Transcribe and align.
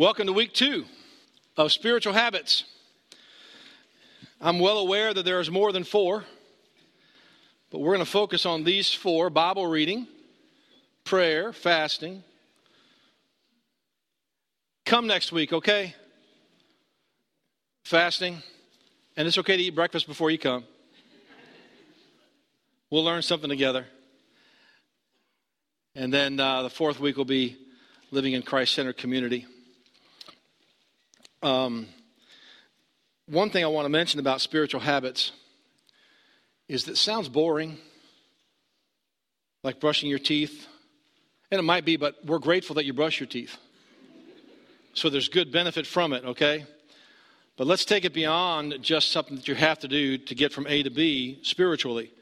Welcome 0.00 0.28
to 0.28 0.32
week 0.32 0.54
two 0.54 0.86
of 1.58 1.70
spiritual 1.72 2.14
habits. 2.14 2.64
I'm 4.40 4.58
well 4.58 4.78
aware 4.78 5.12
that 5.12 5.26
there's 5.26 5.50
more 5.50 5.72
than 5.72 5.84
four, 5.84 6.24
but 7.70 7.80
we're 7.80 7.92
going 7.92 8.06
to 8.06 8.10
focus 8.10 8.46
on 8.46 8.64
these 8.64 8.94
four 8.94 9.28
Bible 9.28 9.66
reading, 9.66 10.06
prayer, 11.04 11.52
fasting. 11.52 12.24
Come 14.86 15.06
next 15.06 15.32
week, 15.32 15.52
okay? 15.52 15.94
Fasting. 17.84 18.42
And 19.18 19.28
it's 19.28 19.36
okay 19.36 19.58
to 19.58 19.62
eat 19.62 19.74
breakfast 19.74 20.06
before 20.06 20.30
you 20.30 20.38
come. 20.38 20.64
We'll 22.88 23.04
learn 23.04 23.20
something 23.20 23.50
together. 23.50 23.84
And 25.94 26.10
then 26.10 26.40
uh, 26.40 26.62
the 26.62 26.70
fourth 26.70 27.00
week 27.00 27.18
will 27.18 27.26
be 27.26 27.58
living 28.10 28.32
in 28.32 28.40
Christ 28.40 28.72
centered 28.72 28.96
community. 28.96 29.46
Um, 31.42 31.86
one 33.26 33.50
thing 33.50 33.64
I 33.64 33.68
want 33.68 33.86
to 33.86 33.90
mention 33.90 34.20
about 34.20 34.40
spiritual 34.40 34.80
habits 34.80 35.32
is 36.68 36.84
that 36.84 36.92
it 36.92 36.96
sounds 36.96 37.28
boring, 37.28 37.78
like 39.62 39.80
brushing 39.80 40.10
your 40.10 40.18
teeth. 40.18 40.66
And 41.50 41.58
it 41.58 41.62
might 41.62 41.84
be, 41.84 41.96
but 41.96 42.16
we're 42.24 42.38
grateful 42.38 42.74
that 42.74 42.84
you 42.84 42.92
brush 42.92 43.18
your 43.18 43.26
teeth. 43.26 43.56
So 44.94 45.08
there's 45.08 45.28
good 45.28 45.50
benefit 45.50 45.86
from 45.86 46.12
it, 46.12 46.24
okay? 46.24 46.66
But 47.56 47.66
let's 47.66 47.84
take 47.84 48.04
it 48.04 48.12
beyond 48.12 48.78
just 48.82 49.10
something 49.10 49.36
that 49.36 49.48
you 49.48 49.54
have 49.54 49.78
to 49.80 49.88
do 49.88 50.18
to 50.18 50.34
get 50.34 50.52
from 50.52 50.66
A 50.66 50.82
to 50.82 50.90
B 50.90 51.40
spiritually. 51.42 52.12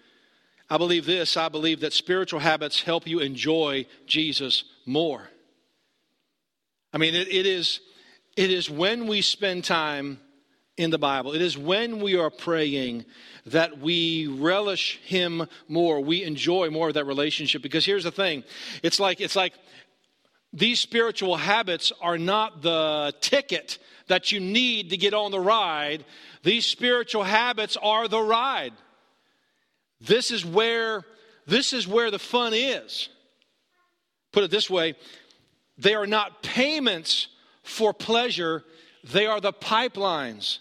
I 0.71 0.79
believe 0.79 1.07
this 1.07 1.37
I 1.37 1.49
believe 1.49 1.81
that 1.81 1.93
spiritual 1.93 2.41
habits 2.41 2.83
help 2.83 3.07
you 3.07 3.21
enjoy 3.21 3.87
Jesus 4.07 4.65
more. 4.85 5.29
I 6.93 6.99
mean, 6.99 7.15
it, 7.15 7.29
it 7.29 7.47
is 7.47 7.81
it 8.39 8.53
is 8.53 8.71
when 8.71 9.09
we 9.09 9.21
spend 9.21 9.65
time 9.65 10.21
in 10.77 10.91
the 10.91 10.99
Bible, 10.99 11.33
it 11.33 11.43
is 11.43 11.59
when 11.59 12.01
we 12.01 12.17
are 12.17 12.31
praying 12.31 13.05
that 13.47 13.81
we 13.81 14.29
relish 14.29 15.01
Him 15.03 15.49
more. 15.67 16.01
We 16.01 16.23
enjoy 16.23 16.71
more 16.71 16.87
of 16.87 16.95
that 16.95 17.05
relationship. 17.05 17.63
Because 17.63 17.85
here's 17.85 18.05
the 18.05 18.13
thing 18.13 18.45
it's 18.85 19.01
like, 19.01 19.21
it's 19.21 19.35
like 19.35 19.55
these 20.53 20.79
spiritual 20.79 21.37
habits 21.37 21.91
are 22.01 22.17
not 22.17 22.63
the 22.63 23.13
ticket 23.21 23.79
that 24.07 24.31
you 24.31 24.39
need 24.39 24.91
to 24.91 24.97
get 24.97 25.15
on 25.15 25.33
the 25.33 25.41
ride. 25.41 26.05
These 26.45 26.65
spiritual 26.65 27.25
habits 27.25 27.77
are 27.83 28.07
the 28.07 28.23
ride. 28.23 28.73
This 30.01 30.31
is 30.31 30.47
where 30.47 31.05
this 31.49 31.73
is 31.73 31.89
where 31.89 32.13
the 32.13 32.21
fun 32.21 32.53
is. 32.55 33.09
Put 34.31 34.45
it 34.45 34.53
this 34.53 34.71
way, 34.71 34.95
they 35.77 35.97
are 35.97 36.07
not 36.07 36.41
payments 36.45 37.27
for 37.69 37.93
pleasure, 37.93 38.65
they 39.05 39.27
are 39.27 39.41
the 39.41 39.53
pipelines. 39.53 40.59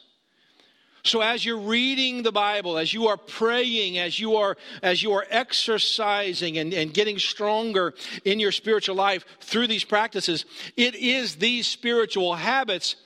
So 1.03 1.21
as 1.21 1.45
you're 1.45 1.59
reading 1.59 2.23
the 2.23 2.33
Bible, 2.33 2.77
as 2.77 2.93
you 2.93 3.07
are 3.07 3.15
praying, 3.15 3.97
as 3.97 4.19
you 4.19 4.35
are 4.35 4.57
as 4.83 5.01
you 5.01 5.13
are 5.13 5.25
exercising 5.29 6.57
and, 6.57 6.73
and 6.73 6.93
getting 6.93 7.17
stronger 7.17 7.93
in 8.25 8.41
your 8.41 8.51
spiritual 8.51 8.95
life 8.95 9.25
through 9.39 9.67
these 9.67 9.85
practices, 9.85 10.45
it 10.75 10.95
is 10.95 11.37
these 11.37 11.65
spiritual 11.65 12.35
habits 12.35 12.97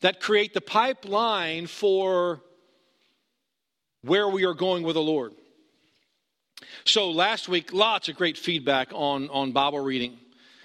that 0.00 0.20
create 0.20 0.54
the 0.54 0.60
pipeline 0.60 1.68
for 1.68 2.40
where 4.02 4.28
we 4.28 4.44
are 4.44 4.54
going 4.54 4.82
with 4.82 4.94
the 4.94 5.02
Lord. 5.02 5.32
So 6.84 7.10
last 7.10 7.48
week, 7.48 7.72
lots 7.72 8.08
of 8.08 8.16
great 8.16 8.38
feedback 8.38 8.88
on, 8.92 9.28
on 9.30 9.52
Bible 9.52 9.80
reading. 9.80 10.18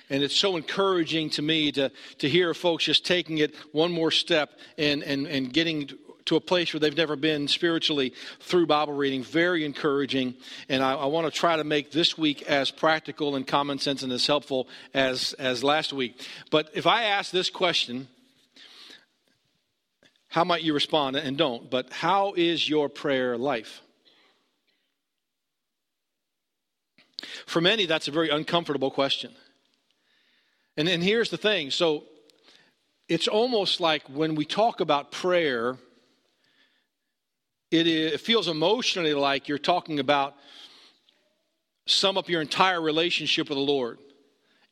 And 0.09 0.23
it's 0.23 0.35
so 0.35 0.55
encouraging 0.55 1.31
to 1.31 1.41
me 1.41 1.71
to, 1.73 1.91
to 2.19 2.29
hear 2.29 2.53
folks 2.53 2.83
just 2.83 3.05
taking 3.05 3.39
it 3.39 3.55
one 3.71 3.91
more 3.91 4.11
step 4.11 4.51
and, 4.77 5.03
and, 5.03 5.25
and 5.27 5.51
getting 5.51 5.89
to 6.25 6.35
a 6.35 6.41
place 6.41 6.73
where 6.73 6.79
they've 6.79 6.97
never 6.97 7.15
been 7.15 7.47
spiritually 7.47 8.13
through 8.39 8.65
Bible 8.65 8.93
reading. 8.93 9.23
Very 9.23 9.63
encouraging. 9.63 10.35
And 10.69 10.83
I, 10.83 10.93
I 10.93 11.05
want 11.05 11.31
to 11.31 11.31
try 11.31 11.55
to 11.55 11.63
make 11.63 11.91
this 11.91 12.17
week 12.17 12.41
as 12.43 12.71
practical 12.71 13.35
and 13.35 13.45
common 13.45 13.79
sense 13.79 14.03
and 14.03 14.11
as 14.11 14.25
helpful 14.25 14.67
as, 14.93 15.33
as 15.33 15.63
last 15.63 15.93
week. 15.93 16.27
But 16.51 16.69
if 16.73 16.87
I 16.87 17.03
ask 17.03 17.31
this 17.31 17.49
question, 17.49 18.07
how 20.27 20.43
might 20.43 20.63
you 20.63 20.73
respond? 20.73 21.15
And 21.15 21.37
don't, 21.37 21.69
but 21.69 21.91
how 21.91 22.33
is 22.35 22.67
your 22.67 22.89
prayer 22.89 23.37
life? 23.37 23.81
For 27.45 27.61
many, 27.61 27.85
that's 27.85 28.07
a 28.07 28.11
very 28.11 28.29
uncomfortable 28.29 28.91
question. 28.91 29.31
And 30.77 30.87
then 30.87 31.01
here's 31.01 31.29
the 31.29 31.37
thing 31.37 31.71
so 31.71 32.03
it's 33.07 33.27
almost 33.27 33.79
like 33.79 34.03
when 34.09 34.35
we 34.35 34.45
talk 34.45 34.79
about 34.79 35.11
prayer, 35.11 35.77
it, 37.71 37.87
is, 37.87 38.13
it 38.13 38.21
feels 38.21 38.47
emotionally 38.47 39.13
like 39.13 39.47
you're 39.47 39.57
talking 39.57 39.99
about 39.99 40.35
sum 41.85 42.17
up 42.17 42.29
your 42.29 42.41
entire 42.41 42.81
relationship 42.81 43.49
with 43.49 43.57
the 43.57 43.63
Lord 43.63 43.99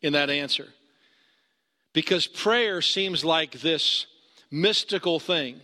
in 0.02 0.14
that 0.14 0.30
answer. 0.32 0.68
Because 1.94 2.26
prayer 2.26 2.82
seems 2.82 3.24
like 3.24 3.62
this 3.62 4.08
mystical 4.50 5.20
thing. 5.20 5.62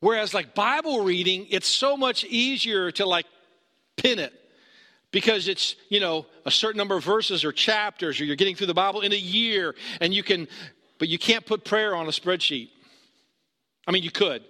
Whereas, 0.00 0.34
like 0.34 0.54
Bible 0.54 1.02
reading, 1.02 1.46
it's 1.48 1.66
so 1.66 1.96
much 1.96 2.24
easier 2.24 2.90
to 2.92 3.06
like 3.06 3.24
pin 3.96 4.18
it 4.18 4.34
because 5.14 5.46
it's, 5.46 5.76
you 5.90 6.00
know, 6.00 6.26
a 6.44 6.50
certain 6.50 6.76
number 6.76 6.96
of 6.96 7.04
verses 7.04 7.44
or 7.44 7.52
chapters, 7.52 8.20
or 8.20 8.24
you're 8.24 8.34
getting 8.34 8.56
through 8.56 8.66
the 8.66 8.74
Bible 8.74 9.00
in 9.00 9.12
a 9.12 9.16
year, 9.16 9.76
and 10.00 10.12
you 10.12 10.24
can, 10.24 10.48
but 10.98 11.06
you 11.06 11.20
can't 11.20 11.46
put 11.46 11.64
prayer 11.64 11.94
on 11.94 12.06
a 12.06 12.10
spreadsheet. 12.10 12.70
I 13.86 13.92
mean, 13.92 14.02
you 14.02 14.10
could. 14.10 14.42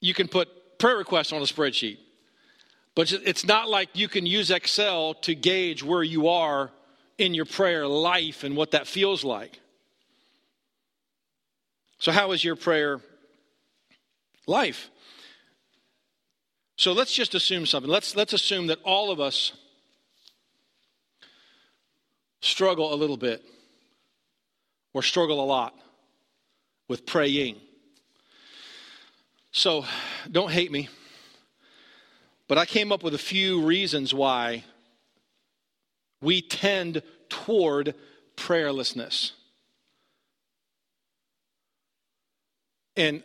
You 0.00 0.14
can 0.14 0.28
put 0.28 0.78
prayer 0.78 0.96
requests 0.96 1.32
on 1.32 1.42
a 1.42 1.44
spreadsheet, 1.44 1.98
but 2.94 3.10
it's 3.10 3.44
not 3.44 3.68
like 3.68 3.88
you 3.94 4.06
can 4.06 4.26
use 4.26 4.52
Excel 4.52 5.14
to 5.14 5.34
gauge 5.34 5.82
where 5.82 6.04
you 6.04 6.28
are 6.28 6.70
in 7.18 7.34
your 7.34 7.46
prayer 7.46 7.88
life 7.88 8.44
and 8.44 8.56
what 8.56 8.70
that 8.70 8.86
feels 8.86 9.24
like. 9.24 9.58
So, 11.98 12.12
how 12.12 12.30
is 12.30 12.44
your 12.44 12.54
prayer 12.54 13.00
life? 14.46 14.88
So 16.76 16.92
let's 16.92 17.12
just 17.12 17.34
assume 17.34 17.64
something. 17.64 17.90
Let's, 17.90 18.14
let's 18.14 18.34
assume 18.34 18.66
that 18.66 18.78
all 18.84 19.10
of 19.10 19.18
us 19.18 19.52
struggle 22.40 22.92
a 22.92 22.96
little 22.96 23.16
bit 23.16 23.42
or 24.92 25.02
struggle 25.02 25.42
a 25.42 25.46
lot 25.46 25.74
with 26.86 27.06
praying. 27.06 27.56
So 29.52 29.86
don't 30.30 30.50
hate 30.50 30.70
me, 30.70 30.90
but 32.46 32.58
I 32.58 32.66
came 32.66 32.92
up 32.92 33.02
with 33.02 33.14
a 33.14 33.18
few 33.18 33.62
reasons 33.62 34.12
why 34.12 34.64
we 36.20 36.42
tend 36.42 37.02
toward 37.30 37.94
prayerlessness. 38.36 39.32
And 42.96 43.22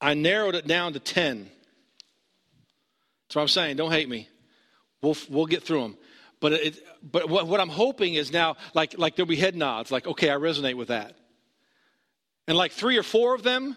I 0.00 0.14
narrowed 0.14 0.56
it 0.56 0.66
down 0.66 0.92
to 0.94 1.00
10. 1.00 1.48
That's 3.32 3.36
what 3.36 3.42
I'm 3.44 3.48
saying. 3.48 3.76
Don't 3.76 3.90
hate 3.90 4.10
me. 4.10 4.28
We'll, 5.00 5.16
we'll 5.30 5.46
get 5.46 5.62
through 5.62 5.80
them. 5.80 5.96
But, 6.38 6.52
it, 6.52 6.86
but 7.02 7.30
what, 7.30 7.46
what 7.46 7.60
I'm 7.60 7.70
hoping 7.70 8.12
is 8.12 8.30
now, 8.30 8.58
like, 8.74 8.98
like 8.98 9.16
there'll 9.16 9.26
be 9.26 9.36
head 9.36 9.56
nods, 9.56 9.90
like, 9.90 10.06
okay, 10.06 10.28
I 10.28 10.34
resonate 10.34 10.74
with 10.74 10.88
that. 10.88 11.16
And 12.46 12.58
like 12.58 12.72
three 12.72 12.98
or 12.98 13.02
four 13.02 13.34
of 13.34 13.42
them, 13.42 13.74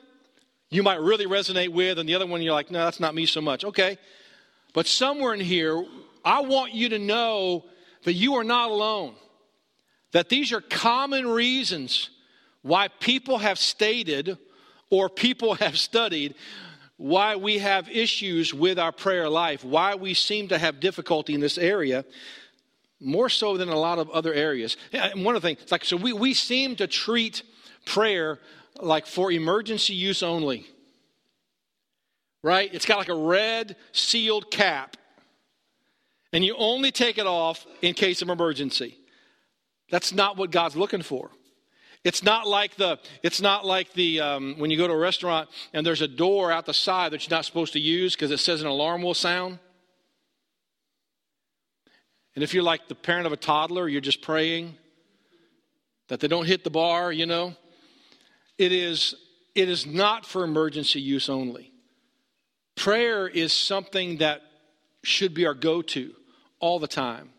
you 0.69 0.83
might 0.83 0.99
really 0.99 1.25
resonate 1.25 1.69
with, 1.69 1.99
and 1.99 2.09
the 2.09 2.15
other 2.15 2.25
one 2.25 2.41
you're 2.41 2.53
like, 2.53 2.69
no, 2.69 2.83
that's 2.83 2.99
not 2.99 3.15
me 3.15 3.25
so 3.25 3.39
much. 3.39 3.63
Okay. 3.63 3.97
But 4.73 4.87
somewhere 4.87 5.33
in 5.33 5.39
here, 5.39 5.85
I 6.25 6.41
want 6.41 6.73
you 6.73 6.89
to 6.89 6.99
know 6.99 7.63
that 8.03 8.11
you 8.11 8.35
are 8.35 8.43
not 8.43 8.71
alone. 8.71 9.15
That 10.11 10.27
these 10.27 10.51
are 10.51 10.59
common 10.59 11.25
reasons 11.25 12.09
why 12.61 12.89
people 12.99 13.37
have 13.37 13.57
stated 13.57 14.37
or 14.89 15.07
people 15.07 15.53
have 15.61 15.77
studied 15.77 16.35
why 16.97 17.35
we 17.35 17.57
have 17.59 17.89
issues 17.89 18.53
with 18.53 18.79
our 18.79 18.91
prayer 18.91 19.29
life, 19.29 19.63
why 19.63 19.95
we 19.95 20.13
seem 20.13 20.47
to 20.47 20.57
have 20.57 20.79
difficulty 20.79 21.33
in 21.33 21.41
this 21.41 21.57
area, 21.57 22.05
more 23.01 23.29
so 23.29 23.57
than 23.57 23.69
a 23.69 23.77
lot 23.77 23.99
of 23.99 24.09
other 24.11 24.33
areas. 24.33 24.77
And 24.93 25.25
one 25.25 25.35
of 25.35 25.41
the 25.41 25.49
things, 25.49 25.71
like, 25.71 25.83
so 25.83 25.97
we, 25.97 26.13
we 26.13 26.33
seem 26.33 26.75
to 26.77 26.87
treat 26.87 27.43
prayer 27.85 28.39
like 28.79 29.05
for 29.05 29.31
emergency 29.31 29.93
use 29.93 30.23
only. 30.23 30.65
Right? 32.41 32.73
It's 32.73 32.85
got 32.85 32.97
like 32.97 33.09
a 33.09 33.15
red 33.15 33.75
sealed 33.91 34.51
cap. 34.51 34.97
And 36.31 36.43
you 36.43 36.55
only 36.57 36.91
take 36.91 37.17
it 37.17 37.27
off 37.27 37.65
in 37.81 37.93
case 37.93 38.21
of 38.21 38.29
emergency. 38.29 38.97
That's 39.89 40.13
not 40.13 40.37
what 40.37 40.51
God's 40.51 40.75
looking 40.75 41.01
for. 41.01 41.31
It's 42.05 42.21
not 42.21 42.47
like 42.47 42.75
the, 42.75 42.99
it's 43.23 43.41
not 43.41 43.65
like 43.65 43.91
the, 43.93 44.21
um, 44.21 44.55
when 44.59 44.69
you 44.69 44.77
go 44.77 44.87
to 44.87 44.93
a 44.93 44.97
restaurant 44.97 45.49
and 45.73 45.83
there's 45.83 46.03
a 46.03 46.07
door 46.07 46.51
out 46.51 46.67
the 46.67 46.73
side 46.73 47.11
that 47.11 47.27
you're 47.27 47.35
not 47.35 47.45
supposed 47.45 47.73
to 47.73 47.79
use 47.79 48.15
because 48.15 48.29
it 48.29 48.37
says 48.37 48.61
an 48.61 48.67
alarm 48.67 49.01
will 49.01 49.15
sound. 49.15 49.57
And 52.35 52.43
if 52.43 52.53
you're 52.53 52.63
like 52.63 52.87
the 52.87 52.95
parent 52.95 53.25
of 53.25 53.33
a 53.33 53.37
toddler, 53.37 53.89
you're 53.89 54.01
just 54.01 54.21
praying. 54.21 54.75
that 56.07 56.19
they 56.19 56.27
don't 56.27 56.45
hit 56.45 56.63
the 56.63 56.69
bar, 56.69 57.11
you 57.11 57.25
know. 57.25 57.55
It 58.59 58.71
is, 58.71 59.15
it 59.55 59.67
is 59.67 59.87
not 59.87 60.27
for 60.27 60.43
emergency 60.43 61.01
use 61.01 61.27
only. 61.27 61.71
Prayer 62.75 63.27
is 63.27 63.51
something 63.51 64.17
that 64.17 64.43
should 65.03 65.33
be 65.33 65.47
our 65.47 65.55
go 65.55 65.81
to 65.81 66.11
all 66.59 66.77
the 66.77 66.87
time, 66.87 67.29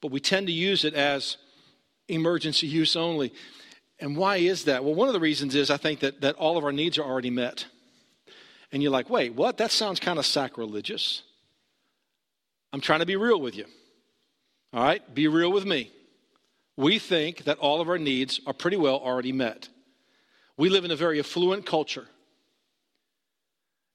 but 0.00 0.10
we 0.10 0.20
tend 0.20 0.46
to 0.46 0.52
use 0.52 0.84
it 0.84 0.94
as 0.94 1.36
emergency 2.08 2.66
use 2.66 2.96
only. 2.96 3.32
And 4.02 4.16
why 4.16 4.38
is 4.38 4.64
that? 4.64 4.84
Well, 4.84 4.96
one 4.96 5.06
of 5.06 5.14
the 5.14 5.20
reasons 5.20 5.54
is 5.54 5.70
I 5.70 5.76
think 5.76 6.00
that, 6.00 6.22
that 6.22 6.34
all 6.34 6.58
of 6.58 6.64
our 6.64 6.72
needs 6.72 6.98
are 6.98 7.04
already 7.04 7.30
met. 7.30 7.66
And 8.72 8.82
you're 8.82 8.90
like, 8.90 9.08
wait, 9.08 9.34
what? 9.34 9.58
That 9.58 9.70
sounds 9.70 10.00
kind 10.00 10.18
of 10.18 10.26
sacrilegious. 10.26 11.22
I'm 12.72 12.80
trying 12.80 12.98
to 12.98 13.06
be 13.06 13.14
real 13.14 13.40
with 13.40 13.54
you. 13.54 13.64
All 14.72 14.82
right? 14.82 15.14
Be 15.14 15.28
real 15.28 15.52
with 15.52 15.64
me. 15.64 15.92
We 16.76 16.98
think 16.98 17.44
that 17.44 17.58
all 17.58 17.80
of 17.80 17.88
our 17.88 17.96
needs 17.96 18.40
are 18.44 18.52
pretty 18.52 18.76
well 18.76 18.96
already 18.96 19.30
met. 19.30 19.68
We 20.56 20.68
live 20.68 20.84
in 20.84 20.90
a 20.90 20.96
very 20.96 21.20
affluent 21.20 21.64
culture. 21.64 22.08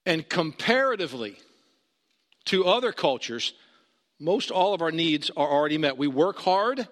And 0.06 0.26
comparatively 0.26 1.36
to 2.46 2.64
other 2.64 2.92
cultures, 2.92 3.52
most 4.18 4.50
all 4.50 4.72
of 4.72 4.80
our 4.80 4.90
needs 4.90 5.30
are 5.36 5.48
already 5.50 5.76
met. 5.76 5.98
We 5.98 6.08
work 6.08 6.38
hard 6.38 6.88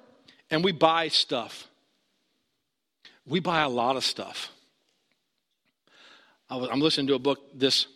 and 0.51 0.63
we 0.63 0.73
buy 0.73 1.09
stuff. 1.09 1.67
We 3.27 3.41
buy 3.41 3.63
a 3.63 3.69
lot 3.69 3.97
of 3.97 4.05
stuff. 4.05 4.51
I'm 6.49 6.81
listening 6.81 7.09
to 7.09 7.15
a 7.15 7.19
book 7.19 7.41
this 7.55 7.87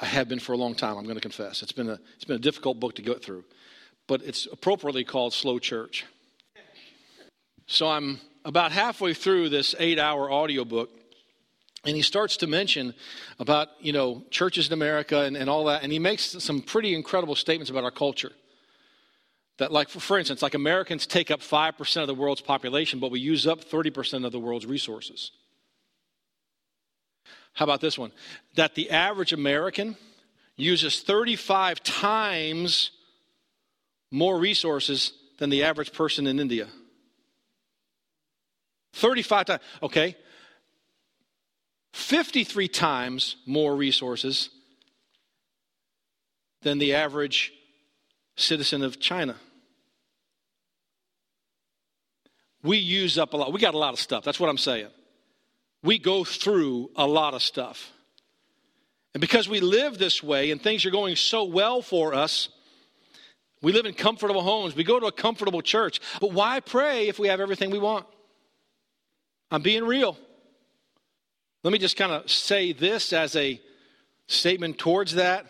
I 0.00 0.06
have 0.06 0.28
been 0.28 0.38
for 0.38 0.52
a 0.52 0.56
long 0.56 0.74
time, 0.74 0.96
I'm 0.96 1.04
going 1.04 1.16
to 1.16 1.20
confess. 1.20 1.62
It's 1.62 1.72
been 1.72 1.90
a, 1.90 1.98
it's 2.14 2.24
been 2.24 2.36
a 2.36 2.40
difficult 2.40 2.78
book 2.78 2.94
to 2.96 3.02
go 3.02 3.14
through, 3.14 3.44
but 4.06 4.22
it's 4.22 4.46
appropriately 4.50 5.04
called 5.04 5.32
Slow 5.32 5.58
Church. 5.58 6.04
So 7.66 7.88
I'm 7.88 8.20
about 8.44 8.70
halfway 8.70 9.12
through 9.12 9.48
this 9.48 9.74
eight 9.78 9.98
hour 9.98 10.30
audiobook, 10.30 10.90
and 11.84 11.96
he 11.96 12.02
starts 12.02 12.36
to 12.38 12.46
mention 12.46 12.94
about, 13.40 13.68
you 13.80 13.92
know, 13.92 14.22
churches 14.30 14.68
in 14.68 14.72
America 14.72 15.22
and, 15.22 15.36
and 15.36 15.50
all 15.50 15.64
that, 15.64 15.82
and 15.82 15.90
he 15.90 15.98
makes 15.98 16.42
some 16.42 16.62
pretty 16.62 16.94
incredible 16.94 17.34
statements 17.34 17.70
about 17.70 17.82
our 17.82 17.90
culture. 17.90 18.32
That, 19.58 19.72
like, 19.72 19.88
for, 19.88 20.18
instance, 20.18 20.40
like 20.40 20.54
Americans 20.54 21.06
take 21.06 21.30
up 21.30 21.40
5% 21.40 22.00
of 22.00 22.06
the 22.06 22.14
world's 22.14 22.40
population, 22.40 23.00
but 23.00 23.10
we 23.10 23.20
use 23.20 23.46
up 23.46 23.64
30% 23.64 24.24
of 24.24 24.32
the 24.32 24.38
world's 24.38 24.66
resources. 24.66 25.32
How 27.54 27.64
about 27.64 27.80
this 27.80 27.98
one? 27.98 28.12
That 28.54 28.76
the 28.76 28.90
average 28.90 29.32
American 29.32 29.96
uses 30.56 31.00
35 31.00 31.82
times 31.82 32.92
more 34.12 34.38
resources 34.38 35.12
than 35.38 35.50
the 35.50 35.64
average 35.64 35.92
person 35.92 36.28
in 36.28 36.38
India. 36.38 36.68
35 38.94 39.46
times. 39.46 39.62
Okay. 39.82 40.16
53 41.94 42.68
times 42.68 43.36
more 43.44 43.74
resources 43.74 44.50
than 46.62 46.78
the 46.78 46.94
average 46.94 47.52
citizen 48.36 48.82
of 48.82 49.00
China. 49.00 49.36
We 52.68 52.76
use 52.76 53.16
up 53.16 53.32
a 53.32 53.38
lot. 53.38 53.50
We 53.50 53.60
got 53.60 53.72
a 53.72 53.78
lot 53.78 53.94
of 53.94 53.98
stuff. 53.98 54.24
That's 54.24 54.38
what 54.38 54.50
I'm 54.50 54.58
saying. 54.58 54.88
We 55.82 55.98
go 55.98 56.22
through 56.22 56.90
a 56.96 57.06
lot 57.06 57.32
of 57.32 57.42
stuff. 57.42 57.90
And 59.14 59.22
because 59.22 59.48
we 59.48 59.60
live 59.60 59.96
this 59.96 60.22
way 60.22 60.50
and 60.50 60.60
things 60.60 60.84
are 60.84 60.90
going 60.90 61.16
so 61.16 61.44
well 61.44 61.80
for 61.80 62.12
us, 62.12 62.50
we 63.62 63.72
live 63.72 63.86
in 63.86 63.94
comfortable 63.94 64.42
homes. 64.42 64.76
We 64.76 64.84
go 64.84 65.00
to 65.00 65.06
a 65.06 65.12
comfortable 65.12 65.62
church. 65.62 65.98
But 66.20 66.32
why 66.32 66.60
pray 66.60 67.08
if 67.08 67.18
we 67.18 67.28
have 67.28 67.40
everything 67.40 67.70
we 67.70 67.78
want? 67.78 68.04
I'm 69.50 69.62
being 69.62 69.84
real. 69.84 70.18
Let 71.64 71.72
me 71.72 71.78
just 71.78 71.96
kind 71.96 72.12
of 72.12 72.30
say 72.30 72.74
this 72.74 73.14
as 73.14 73.34
a 73.34 73.58
statement 74.26 74.76
towards 74.76 75.14
that. 75.14 75.46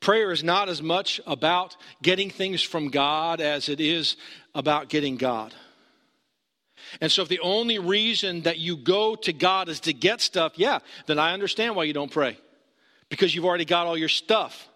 Prayer 0.00 0.32
is 0.32 0.42
not 0.42 0.68
as 0.68 0.82
much 0.82 1.20
about 1.28 1.76
getting 2.02 2.28
things 2.28 2.60
from 2.60 2.88
God 2.88 3.40
as 3.40 3.68
it 3.68 3.78
is 3.78 4.16
about 4.52 4.88
getting 4.88 5.16
God. 5.16 5.54
And 7.00 7.10
so, 7.10 7.22
if 7.22 7.28
the 7.28 7.40
only 7.40 7.78
reason 7.78 8.42
that 8.42 8.58
you 8.58 8.76
go 8.76 9.16
to 9.16 9.32
God 9.32 9.68
is 9.68 9.80
to 9.80 9.92
get 9.92 10.20
stuff, 10.20 10.54
yeah, 10.56 10.78
then 11.06 11.18
I 11.18 11.32
understand 11.32 11.76
why 11.76 11.84
you 11.84 11.92
don't 11.92 12.10
pray 12.10 12.38
because 13.08 13.34
you've 13.34 13.44
already 13.44 13.64
got 13.64 13.86
all 13.86 13.96
your 13.96 14.08
stuff. 14.08 14.68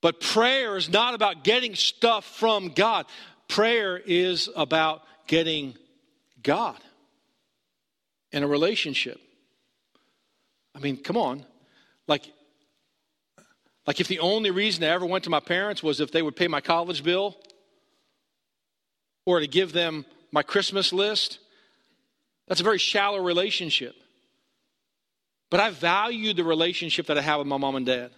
But 0.00 0.20
prayer 0.20 0.76
is 0.76 0.88
not 0.88 1.14
about 1.14 1.44
getting 1.44 1.74
stuff 1.74 2.24
from 2.24 2.68
God, 2.68 3.06
prayer 3.48 3.98
is 3.98 4.48
about 4.56 5.02
getting 5.26 5.74
God 6.42 6.78
in 8.32 8.42
a 8.42 8.46
relationship. 8.46 9.20
I 10.74 10.78
mean, 10.78 10.96
come 10.96 11.16
on. 11.16 11.44
Like, 12.06 12.30
like 13.86 14.00
if 14.00 14.08
the 14.08 14.20
only 14.20 14.50
reason 14.50 14.84
I 14.84 14.88
ever 14.88 15.06
went 15.06 15.24
to 15.24 15.30
my 15.30 15.40
parents 15.40 15.82
was 15.82 16.00
if 16.00 16.12
they 16.12 16.22
would 16.22 16.36
pay 16.36 16.48
my 16.48 16.60
college 16.60 17.02
bill 17.02 17.36
or 19.26 19.40
to 19.40 19.46
give 19.46 19.72
them 19.72 20.04
my 20.32 20.42
Christmas 20.42 20.92
list. 20.92 21.38
That's 22.48 22.60
a 22.60 22.64
very 22.64 22.78
shallow 22.78 23.22
relationship. 23.22 23.94
But 25.50 25.60
I 25.60 25.70
value 25.70 26.32
the 26.32 26.44
relationship 26.44 27.06
that 27.06 27.18
I 27.18 27.22
have 27.22 27.38
with 27.38 27.46
my 27.46 27.56
mom 27.56 27.76
and 27.76 27.86
dad. 27.86 28.10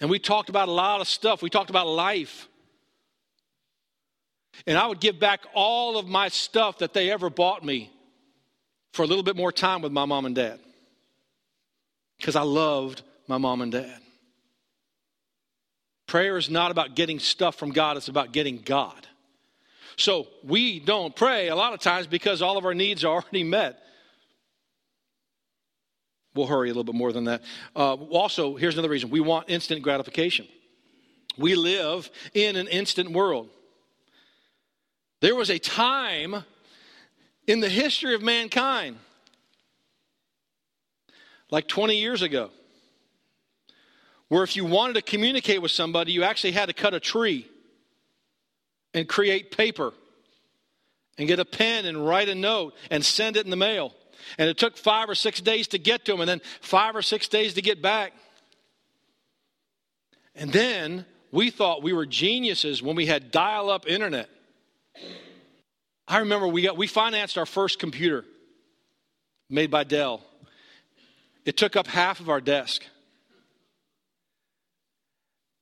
And 0.00 0.10
we 0.10 0.18
talked 0.18 0.48
about 0.48 0.68
a 0.68 0.72
lot 0.72 1.00
of 1.00 1.08
stuff. 1.08 1.42
We 1.42 1.50
talked 1.50 1.70
about 1.70 1.86
life. 1.86 2.48
And 4.66 4.76
I 4.76 4.86
would 4.86 5.00
give 5.00 5.18
back 5.18 5.40
all 5.54 5.98
of 5.98 6.08
my 6.08 6.28
stuff 6.28 6.78
that 6.78 6.92
they 6.94 7.10
ever 7.10 7.30
bought 7.30 7.64
me 7.64 7.90
for 8.92 9.02
a 9.02 9.06
little 9.06 9.22
bit 9.22 9.36
more 9.36 9.52
time 9.52 9.82
with 9.82 9.92
my 9.92 10.04
mom 10.04 10.26
and 10.26 10.34
dad. 10.34 10.58
Because 12.18 12.36
I 12.36 12.42
loved 12.42 13.02
my 13.28 13.38
mom 13.38 13.60
and 13.60 13.72
dad. 13.72 13.98
Prayer 16.06 16.36
is 16.36 16.50
not 16.50 16.70
about 16.70 16.94
getting 16.94 17.18
stuff 17.18 17.56
from 17.56 17.70
God, 17.70 17.96
it's 17.96 18.08
about 18.08 18.32
getting 18.32 18.58
God. 18.58 19.06
So 19.96 20.26
we 20.42 20.80
don't 20.80 21.14
pray 21.14 21.48
a 21.48 21.56
lot 21.56 21.72
of 21.72 21.80
times 21.80 22.06
because 22.06 22.42
all 22.42 22.56
of 22.56 22.64
our 22.64 22.74
needs 22.74 23.04
are 23.04 23.12
already 23.12 23.44
met. 23.44 23.78
We'll 26.34 26.46
hurry 26.46 26.68
a 26.68 26.72
little 26.72 26.84
bit 26.84 26.94
more 26.94 27.12
than 27.12 27.24
that. 27.24 27.42
Uh, 27.76 27.94
also, 27.94 28.56
here's 28.56 28.74
another 28.74 28.88
reason 28.88 29.10
we 29.10 29.20
want 29.20 29.50
instant 29.50 29.82
gratification. 29.82 30.46
We 31.36 31.54
live 31.54 32.10
in 32.34 32.56
an 32.56 32.68
instant 32.68 33.10
world. 33.10 33.48
There 35.20 35.34
was 35.34 35.50
a 35.50 35.58
time 35.58 36.44
in 37.46 37.60
the 37.60 37.68
history 37.68 38.14
of 38.14 38.22
mankind, 38.22 38.96
like 41.50 41.68
20 41.68 41.98
years 41.98 42.22
ago, 42.22 42.50
where 44.28 44.42
if 44.42 44.56
you 44.56 44.64
wanted 44.64 44.94
to 44.94 45.02
communicate 45.02 45.60
with 45.60 45.70
somebody, 45.70 46.12
you 46.12 46.22
actually 46.24 46.52
had 46.52 46.66
to 46.66 46.72
cut 46.72 46.94
a 46.94 47.00
tree 47.00 47.46
and 48.94 49.08
create 49.08 49.56
paper 49.56 49.92
and 51.18 51.28
get 51.28 51.38
a 51.38 51.44
pen 51.44 51.84
and 51.86 52.06
write 52.06 52.28
a 52.28 52.34
note 52.34 52.74
and 52.90 53.04
send 53.04 53.36
it 53.36 53.44
in 53.44 53.50
the 53.50 53.56
mail. 53.56 53.94
And 54.38 54.48
it 54.48 54.56
took 54.56 54.76
five 54.76 55.08
or 55.08 55.14
six 55.14 55.40
days 55.40 55.68
to 55.68 55.78
get 55.78 56.04
to 56.04 56.12
them, 56.12 56.20
and 56.20 56.28
then 56.28 56.40
five 56.60 56.94
or 56.94 57.02
six 57.02 57.28
days 57.28 57.54
to 57.54 57.62
get 57.62 57.82
back. 57.82 58.12
And 60.34 60.52
then 60.52 61.04
we 61.30 61.50
thought 61.50 61.82
we 61.82 61.92
were 61.92 62.06
geniuses 62.06 62.82
when 62.82 62.96
we 62.96 63.06
had 63.06 63.30
dial 63.30 63.70
up 63.70 63.86
internet. 63.88 64.28
I 66.06 66.18
remember 66.18 66.46
we, 66.46 66.62
got, 66.62 66.76
we 66.76 66.86
financed 66.86 67.38
our 67.38 67.46
first 67.46 67.78
computer 67.78 68.24
made 69.48 69.70
by 69.70 69.84
Dell. 69.84 70.22
It 71.44 71.56
took 71.56 71.74
up 71.74 71.86
half 71.86 72.20
of 72.20 72.28
our 72.28 72.40
desk. 72.40 72.84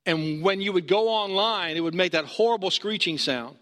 And 0.07 0.42
when 0.42 0.61
you 0.61 0.73
would 0.73 0.88
go 0.88 1.09
online, 1.09 1.76
it 1.76 1.80
would 1.80 1.95
make 1.95 2.12
that 2.12 2.25
horrible 2.25 2.71
screeching 2.71 3.19
sound. 3.19 3.57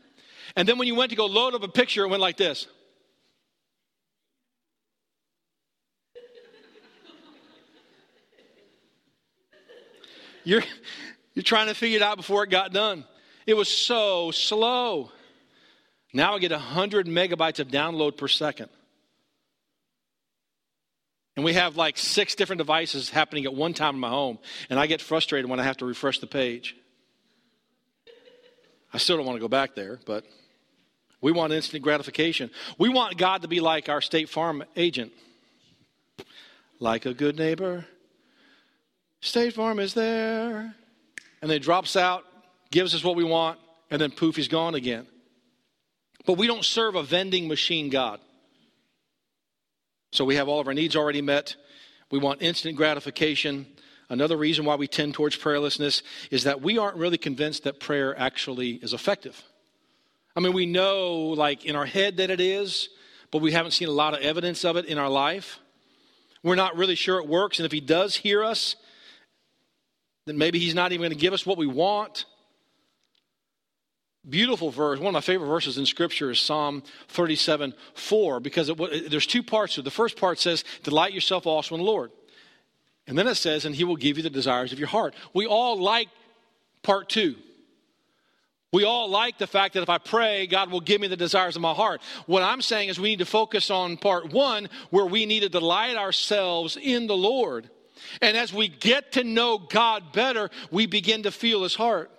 And 0.57 0.69
then 0.69 0.79
when 0.79 0.89
you 0.89 0.95
went 0.95 1.11
to 1.11 1.17
go 1.17 1.27
load 1.27 1.55
up 1.55 1.63
a 1.63 1.69
picture, 1.69 2.05
it 2.05 2.09
went 2.09 2.23
like 2.23 2.37
this. 2.37 2.67
You're, 10.45 10.63
you're 11.35 11.43
trying 11.43 11.67
to 11.67 11.75
figure 11.75 11.97
it 11.97 12.03
out 12.03 12.17
before 12.17 12.45
it 12.45 12.51
got 12.51 12.73
done. 12.73 13.05
It 13.47 13.55
was 13.55 13.69
so 13.69 14.31
slow. 14.31 15.11
Now 16.15 16.35
I 16.35 16.39
get 16.39 16.53
100 16.53 17.07
megabytes 17.07 17.61
of 17.61 17.69
download 17.69 18.17
per 18.17 18.29
second. 18.29 18.71
And 21.39 21.45
we 21.45 21.53
have 21.53 21.77
like 21.77 21.97
six 21.97 22.35
different 22.35 22.59
devices 22.59 23.11
happening 23.11 23.45
at 23.45 23.55
one 23.55 23.73
time 23.73 23.95
in 23.95 24.01
my 24.01 24.09
home. 24.09 24.41
And 24.71 24.77
I 24.77 24.89
get 24.89 25.01
frustrated 25.01 25.49
when 25.49 25.61
I 25.61 25.63
have 25.63 25.77
to 25.77 25.85
refresh 25.85 26.19
the 26.19 26.27
page. 26.27 26.75
I 28.93 28.99
still 28.99 29.17
don't 29.17 29.25
want 29.25 29.37
to 29.37 29.41
go 29.41 29.47
back 29.47 29.77
there, 29.77 30.01
but 30.05 30.25
we 31.21 31.31
want 31.31 31.53
instant 31.53 31.85
gratification. 31.85 32.51
We 32.77 32.89
want 32.89 33.19
God 33.19 33.43
to 33.43 33.49
be 33.49 33.61
like 33.61 33.89
our 33.89 34.01
State 34.01 34.29
Farm 34.29 34.65
agent. 34.75 35.13
Like 36.81 37.07
a 37.07 37.15
good 37.15 37.39
neighbor, 37.39 37.87
State 39.21 39.55
Farm 39.55 39.79
is 39.79 39.95
there. 39.95 40.75
And 41.41 41.49
then 41.49 41.61
drops 41.61 41.95
out, 41.95 42.25
gives 42.73 42.97
us 42.97 43.05
what 43.05 43.15
we 43.15 43.23
want, 43.23 43.61
and 43.93 44.01
then 44.03 44.11
poof, 44.11 44.35
he's 44.35 44.49
gone 44.49 44.75
again. 44.75 45.07
But 46.27 46.33
we 46.33 46.49
don't 46.49 46.65
serve 46.65 46.97
a 46.97 47.05
vending 47.05 47.47
machine 47.47 47.91
God. 47.91 48.19
So 50.11 50.25
we 50.25 50.37
have 50.37 50.49
all 50.49 50.61
of 50.61 50.67
our 50.67 50.75
needs 50.75 50.97
already 50.97 51.23
met. 51.23 51.57
We 52.11 52.19
want 52.19 52.43
instant 52.43 52.77
gratification. 52.77 53.67
Another 54.09 54.37
reason 54.37 54.65
why 54.65 54.77
we 54.77 54.89
tend 54.89 55.15
towards 55.15 55.37
prayerlessness 55.37 56.03
is 56.31 56.45
that 56.45 56.63
we 56.63 56.79
aren't 56.79 56.97
really 56.97 57.19
convinced 57.19 57.65
that 57.65 57.79
prayer 57.79 58.19
actually 58.19 58.73
is 58.73 58.95
effective. 58.95 59.43
I 60.35 60.41
mean, 60.41 60.55
we 60.55 60.67
know, 60.67 61.17
like, 61.17 61.65
in 61.65 61.77
our 61.77 61.85
head 61.85 62.17
that 62.19 62.31
it 62.31 62.41
is, 62.41 62.89
but 63.31 63.43
we 63.43 63.53
haven't 63.53 63.73
seen 63.73 63.89
a 63.89 63.93
lot 63.93 64.15
of 64.15 64.21
evidence 64.21 64.65
of 64.65 64.77
it 64.77 64.87
in 64.87 64.97
our 64.97 65.11
life. 65.11 65.59
We're 66.43 66.55
not 66.55 66.77
really 66.77 66.95
sure 66.95 67.19
it 67.19 67.29
works. 67.29 67.59
And 67.59 67.67
if 67.67 67.73
He 67.73 67.81
does 67.81 68.17
hear 68.17 68.43
us, 68.43 68.77
then 70.25 70.39
maybe 70.39 70.59
He's 70.59 70.75
not 70.75 70.93
even 70.93 71.03
going 71.03 71.13
to 71.13 71.19
give 71.19 71.35
us 71.35 71.45
what 71.45 71.59
we 71.59 71.67
want. 71.67 72.25
Beautiful 74.29 74.71
verse. 74.71 74.99
One 74.99 75.09
of 75.09 75.15
my 75.15 75.21
favorite 75.21 75.47
verses 75.47 75.79
in 75.79 75.87
Scripture 75.87 76.31
is 76.31 76.41
Psalm 76.41 76.83
37 77.09 77.73
4, 77.95 78.41
because 78.41 78.69
it, 78.69 79.11
there's 79.11 79.27
two 79.27 79.43
parts 79.43 79.75
to 79.75 79.81
it. 79.81 79.85
The 79.85 79.91
first 79.91 80.17
part 80.17 80.39
says, 80.39 80.65
Delight 80.83 81.13
yourself 81.13 81.47
also 81.47 81.75
in 81.75 81.81
the 81.81 81.87
Lord. 81.87 82.11
And 83.09 83.17
then 83.17 83.27
it 83.27 83.37
says, 83.37 83.65
and 83.65 83.75
he 83.75 83.85
will 83.85 83.97
give 83.97 84.19
you 84.19 84.23
the 84.23 84.31
desires 84.31 84.73
of 84.73 84.79
your 84.79 84.89
heart. 84.89 85.15
We 85.33 85.47
all 85.47 85.81
like 85.81 86.09
part 86.83 87.09
two. 87.09 87.37
We 88.71 88.85
all 88.85 89.09
like 89.09 89.39
the 89.39 89.47
fact 89.47 89.75
that 89.75 89.83
if 89.83 89.89
I 89.89 89.97
pray, 89.97 90.47
God 90.47 90.71
will 90.71 90.83
give 90.83 91.01
me 91.01 91.09
the 91.09 91.17
desires 91.17 91.57
of 91.57 91.63
my 91.63 91.73
heart. 91.73 92.03
What 92.27 92.43
I'm 92.43 92.61
saying 92.61 92.91
is 92.91 93.01
we 93.01 93.09
need 93.09 93.21
to 93.21 93.25
focus 93.25 93.71
on 93.71 93.97
part 93.97 94.31
one, 94.31 94.69
where 94.91 95.07
we 95.07 95.25
need 95.25 95.41
to 95.41 95.49
delight 95.49 95.97
ourselves 95.97 96.77
in 96.77 97.07
the 97.07 97.17
Lord. 97.17 97.71
And 98.21 98.37
as 98.37 98.53
we 98.53 98.69
get 98.69 99.13
to 99.13 99.25
know 99.25 99.57
God 99.57 100.13
better, 100.13 100.51
we 100.71 100.85
begin 100.85 101.23
to 101.23 101.31
feel 101.31 101.63
his 101.63 101.75
heart. 101.75 102.11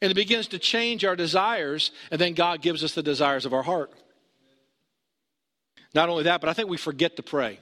And 0.00 0.10
it 0.10 0.14
begins 0.14 0.48
to 0.48 0.58
change 0.58 1.04
our 1.04 1.16
desires, 1.16 1.90
and 2.10 2.20
then 2.20 2.34
God 2.34 2.62
gives 2.62 2.84
us 2.84 2.94
the 2.94 3.02
desires 3.02 3.44
of 3.44 3.52
our 3.52 3.62
heart. 3.62 3.92
Not 5.94 6.08
only 6.08 6.24
that, 6.24 6.40
but 6.40 6.48
I 6.48 6.52
think 6.52 6.68
we 6.68 6.76
forget 6.76 7.16
to 7.16 7.22
pray. 7.22 7.58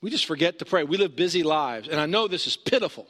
We 0.00 0.10
just 0.10 0.26
forget 0.26 0.58
to 0.60 0.64
pray. 0.64 0.84
We 0.84 0.96
live 0.96 1.16
busy 1.16 1.42
lives. 1.42 1.88
And 1.88 2.00
I 2.00 2.06
know 2.06 2.28
this 2.28 2.46
is 2.46 2.56
pitiful. 2.56 3.06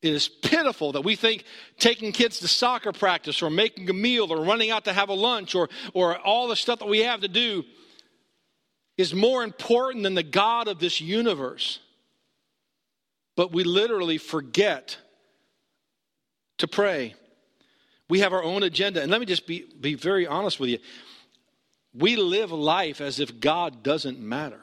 It 0.00 0.12
is 0.12 0.28
pitiful 0.28 0.92
that 0.92 1.02
we 1.02 1.16
think 1.16 1.44
taking 1.78 2.12
kids 2.12 2.38
to 2.40 2.48
soccer 2.48 2.92
practice 2.92 3.42
or 3.42 3.50
making 3.50 3.90
a 3.90 3.92
meal 3.92 4.32
or 4.32 4.44
running 4.44 4.70
out 4.70 4.84
to 4.84 4.92
have 4.92 5.08
a 5.08 5.14
lunch 5.14 5.54
or, 5.54 5.68
or 5.92 6.18
all 6.18 6.48
the 6.48 6.56
stuff 6.56 6.78
that 6.78 6.88
we 6.88 7.00
have 7.00 7.20
to 7.20 7.28
do 7.28 7.64
is 8.96 9.14
more 9.14 9.42
important 9.42 10.04
than 10.04 10.14
the 10.14 10.22
God 10.22 10.68
of 10.68 10.78
this 10.78 11.00
universe. 11.00 11.80
But 13.36 13.52
we 13.52 13.64
literally 13.64 14.18
forget 14.18 14.98
to 16.58 16.68
pray. 16.68 17.14
We 18.08 18.20
have 18.20 18.32
our 18.32 18.42
own 18.42 18.62
agenda. 18.62 19.02
And 19.02 19.10
let 19.10 19.20
me 19.20 19.26
just 19.26 19.46
be, 19.46 19.66
be 19.80 19.94
very 19.94 20.26
honest 20.26 20.58
with 20.60 20.70
you. 20.70 20.78
We 21.94 22.16
live 22.16 22.52
life 22.52 23.00
as 23.00 23.20
if 23.20 23.40
God 23.40 23.82
doesn't 23.82 24.18
matter. 24.18 24.60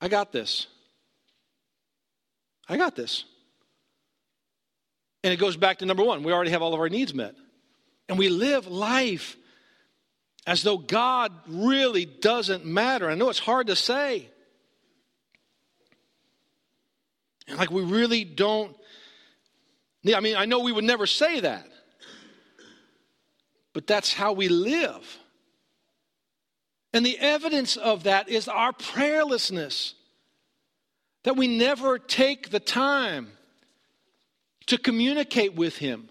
I 0.00 0.08
got 0.08 0.32
this. 0.32 0.66
I 2.68 2.76
got 2.76 2.96
this. 2.96 3.24
And 5.22 5.32
it 5.32 5.38
goes 5.38 5.56
back 5.56 5.78
to 5.78 5.86
number 5.86 6.04
one 6.04 6.22
we 6.22 6.32
already 6.32 6.50
have 6.50 6.62
all 6.62 6.74
of 6.74 6.80
our 6.80 6.88
needs 6.88 7.14
met. 7.14 7.34
And 8.08 8.18
we 8.18 8.28
live 8.28 8.66
life 8.66 9.36
as 10.46 10.62
though 10.62 10.78
God 10.78 11.32
really 11.48 12.04
doesn't 12.04 12.64
matter. 12.64 13.10
I 13.10 13.14
know 13.14 13.28
it's 13.30 13.38
hard 13.38 13.66
to 13.66 13.76
say. 13.76 14.28
And 17.48 17.58
like 17.58 17.70
we 17.70 17.82
really 17.82 18.24
don't. 18.24 18.76
I 20.14 20.20
mean, 20.20 20.36
I 20.36 20.44
know 20.44 20.60
we 20.60 20.72
would 20.72 20.84
never 20.84 21.06
say 21.06 21.40
that. 21.40 21.66
But 23.72 23.86
that's 23.86 24.12
how 24.12 24.32
we 24.32 24.48
live. 24.48 25.18
And 26.92 27.04
the 27.04 27.18
evidence 27.18 27.76
of 27.76 28.04
that 28.04 28.28
is 28.28 28.48
our 28.48 28.72
prayerlessness. 28.72 29.94
That 31.24 31.36
we 31.36 31.48
never 31.48 31.98
take 31.98 32.50
the 32.50 32.60
time 32.60 33.32
to 34.66 34.78
communicate 34.78 35.54
with 35.54 35.76
Him 35.76 36.08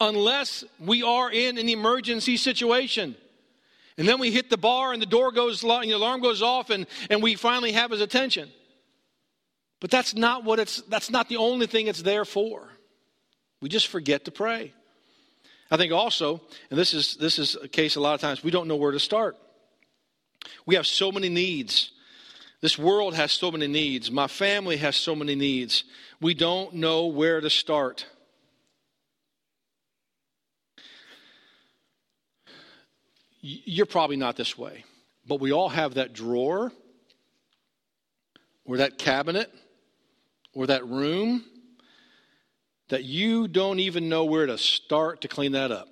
unless 0.00 0.64
we 0.78 1.02
are 1.02 1.30
in 1.30 1.58
an 1.58 1.68
emergency 1.68 2.36
situation. 2.36 3.16
And 3.96 4.08
then 4.08 4.18
we 4.18 4.30
hit 4.30 4.50
the 4.50 4.56
bar 4.56 4.92
and 4.92 5.00
the 5.00 5.06
door 5.06 5.30
goes, 5.32 5.60
the 5.60 5.68
alarm 5.68 6.20
goes 6.20 6.42
off 6.42 6.70
and, 6.70 6.86
and 7.10 7.22
we 7.22 7.34
finally 7.34 7.72
have 7.72 7.90
his 7.90 8.00
attention. 8.00 8.50
But 9.84 9.90
that's 9.90 10.14
not 10.14 10.44
what 10.44 10.58
it's, 10.58 10.80
that's 10.88 11.10
not 11.10 11.28
the 11.28 11.36
only 11.36 11.66
thing 11.66 11.88
it's 11.88 12.00
there 12.00 12.24
for. 12.24 12.70
We 13.60 13.68
just 13.68 13.88
forget 13.88 14.24
to 14.24 14.30
pray. 14.30 14.72
I 15.70 15.76
think 15.76 15.92
also, 15.92 16.40
and 16.70 16.78
this 16.78 16.94
is, 16.94 17.16
this 17.16 17.38
is 17.38 17.54
a 17.62 17.68
case 17.68 17.94
a 17.96 18.00
lot 18.00 18.14
of 18.14 18.20
times, 18.22 18.42
we 18.42 18.50
don't 18.50 18.66
know 18.66 18.76
where 18.76 18.92
to 18.92 18.98
start. 18.98 19.36
We 20.64 20.76
have 20.76 20.86
so 20.86 21.12
many 21.12 21.28
needs. 21.28 21.92
This 22.62 22.78
world 22.78 23.14
has 23.14 23.30
so 23.30 23.50
many 23.50 23.66
needs. 23.66 24.10
My 24.10 24.26
family 24.26 24.78
has 24.78 24.96
so 24.96 25.14
many 25.14 25.34
needs. 25.34 25.84
We 26.18 26.32
don't 26.32 26.72
know 26.72 27.08
where 27.08 27.42
to 27.42 27.50
start. 27.50 28.06
You're 33.42 33.84
probably 33.84 34.16
not 34.16 34.36
this 34.36 34.56
way, 34.56 34.86
but 35.28 35.40
we 35.40 35.52
all 35.52 35.68
have 35.68 35.96
that 35.96 36.14
drawer 36.14 36.72
or 38.64 38.78
that 38.78 38.96
cabinet 38.96 39.52
or 40.54 40.66
that 40.66 40.86
room 40.86 41.44
that 42.88 43.04
you 43.04 43.48
don't 43.48 43.80
even 43.80 44.08
know 44.08 44.24
where 44.24 44.46
to 44.46 44.58
start 44.58 45.22
to 45.22 45.28
clean 45.28 45.52
that 45.52 45.72
up. 45.72 45.88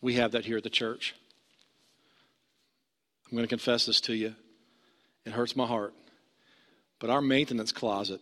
We 0.00 0.14
have 0.14 0.32
that 0.32 0.44
here 0.44 0.56
at 0.56 0.62
the 0.62 0.70
church. 0.70 1.14
I'm 3.26 3.36
going 3.36 3.44
to 3.44 3.48
confess 3.48 3.86
this 3.86 4.00
to 4.02 4.14
you. 4.14 4.34
It 5.24 5.32
hurts 5.32 5.56
my 5.56 5.66
heart. 5.66 5.94
But 7.00 7.10
our 7.10 7.20
maintenance 7.20 7.72
closet 7.72 8.20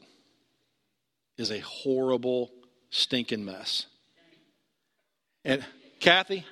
is 1.37 1.50
a 1.50 1.59
horrible, 1.61 2.50
stinking 2.90 3.44
mess. 3.44 3.87
And 5.44 5.64
Kathy, 6.00 6.47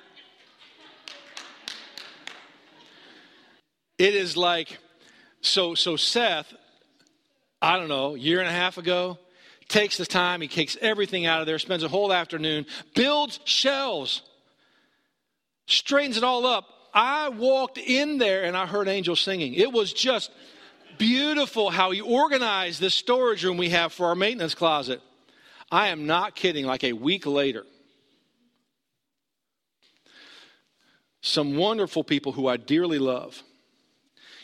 it 3.97 4.15
is 4.15 4.35
like 4.35 4.77
so 5.41 5.75
so 5.75 5.95
Seth, 5.95 6.53
I 7.61 7.77
don't 7.77 7.89
know, 7.89 8.15
year 8.15 8.39
and 8.39 8.49
a 8.49 8.51
half 8.51 8.77
ago, 8.77 9.19
takes 9.67 9.97
the 9.97 10.05
time, 10.05 10.41
he 10.41 10.47
takes 10.47 10.77
everything 10.81 11.25
out 11.25 11.41
of 11.41 11.47
there, 11.47 11.59
spends 11.59 11.83
a 11.83 11.87
whole 11.87 12.11
afternoon, 12.11 12.65
builds 12.95 13.39
shelves, 13.45 14.21
straightens 15.67 16.17
it 16.17 16.23
all 16.23 16.45
up, 16.45 16.65
I 16.93 17.29
walked 17.29 17.77
in 17.77 18.17
there 18.17 18.43
and 18.43 18.57
I 18.57 18.65
heard 18.65 18.87
angels 18.87 19.21
singing. 19.21 19.53
It 19.53 19.71
was 19.71 19.93
just 19.93 20.31
beautiful 20.97 21.69
how 21.69 21.91
he 21.91 22.01
organized 22.01 22.81
this 22.81 22.93
storage 22.93 23.43
room 23.45 23.57
we 23.57 23.69
have 23.69 23.93
for 23.93 24.07
our 24.07 24.15
maintenance 24.15 24.55
closet. 24.55 25.01
I 25.71 25.87
am 25.87 26.05
not 26.05 26.35
kidding, 26.35 26.65
like 26.65 26.83
a 26.83 26.93
week 26.93 27.25
later. 27.25 27.65
Some 31.21 31.55
wonderful 31.55 32.03
people 32.03 32.33
who 32.33 32.47
I 32.47 32.57
dearly 32.57 32.99
love 32.99 33.41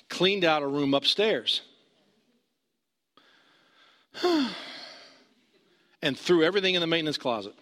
cleaned 0.10 0.46
out 0.46 0.64
a 0.64 0.68
room 0.68 0.94
upstairs 0.94 1.62
and 6.02 6.18
threw 6.18 6.44
everything 6.44 6.76
in 6.76 6.82
the 6.82 6.88
maintenance 6.88 7.18
closet. 7.18 7.54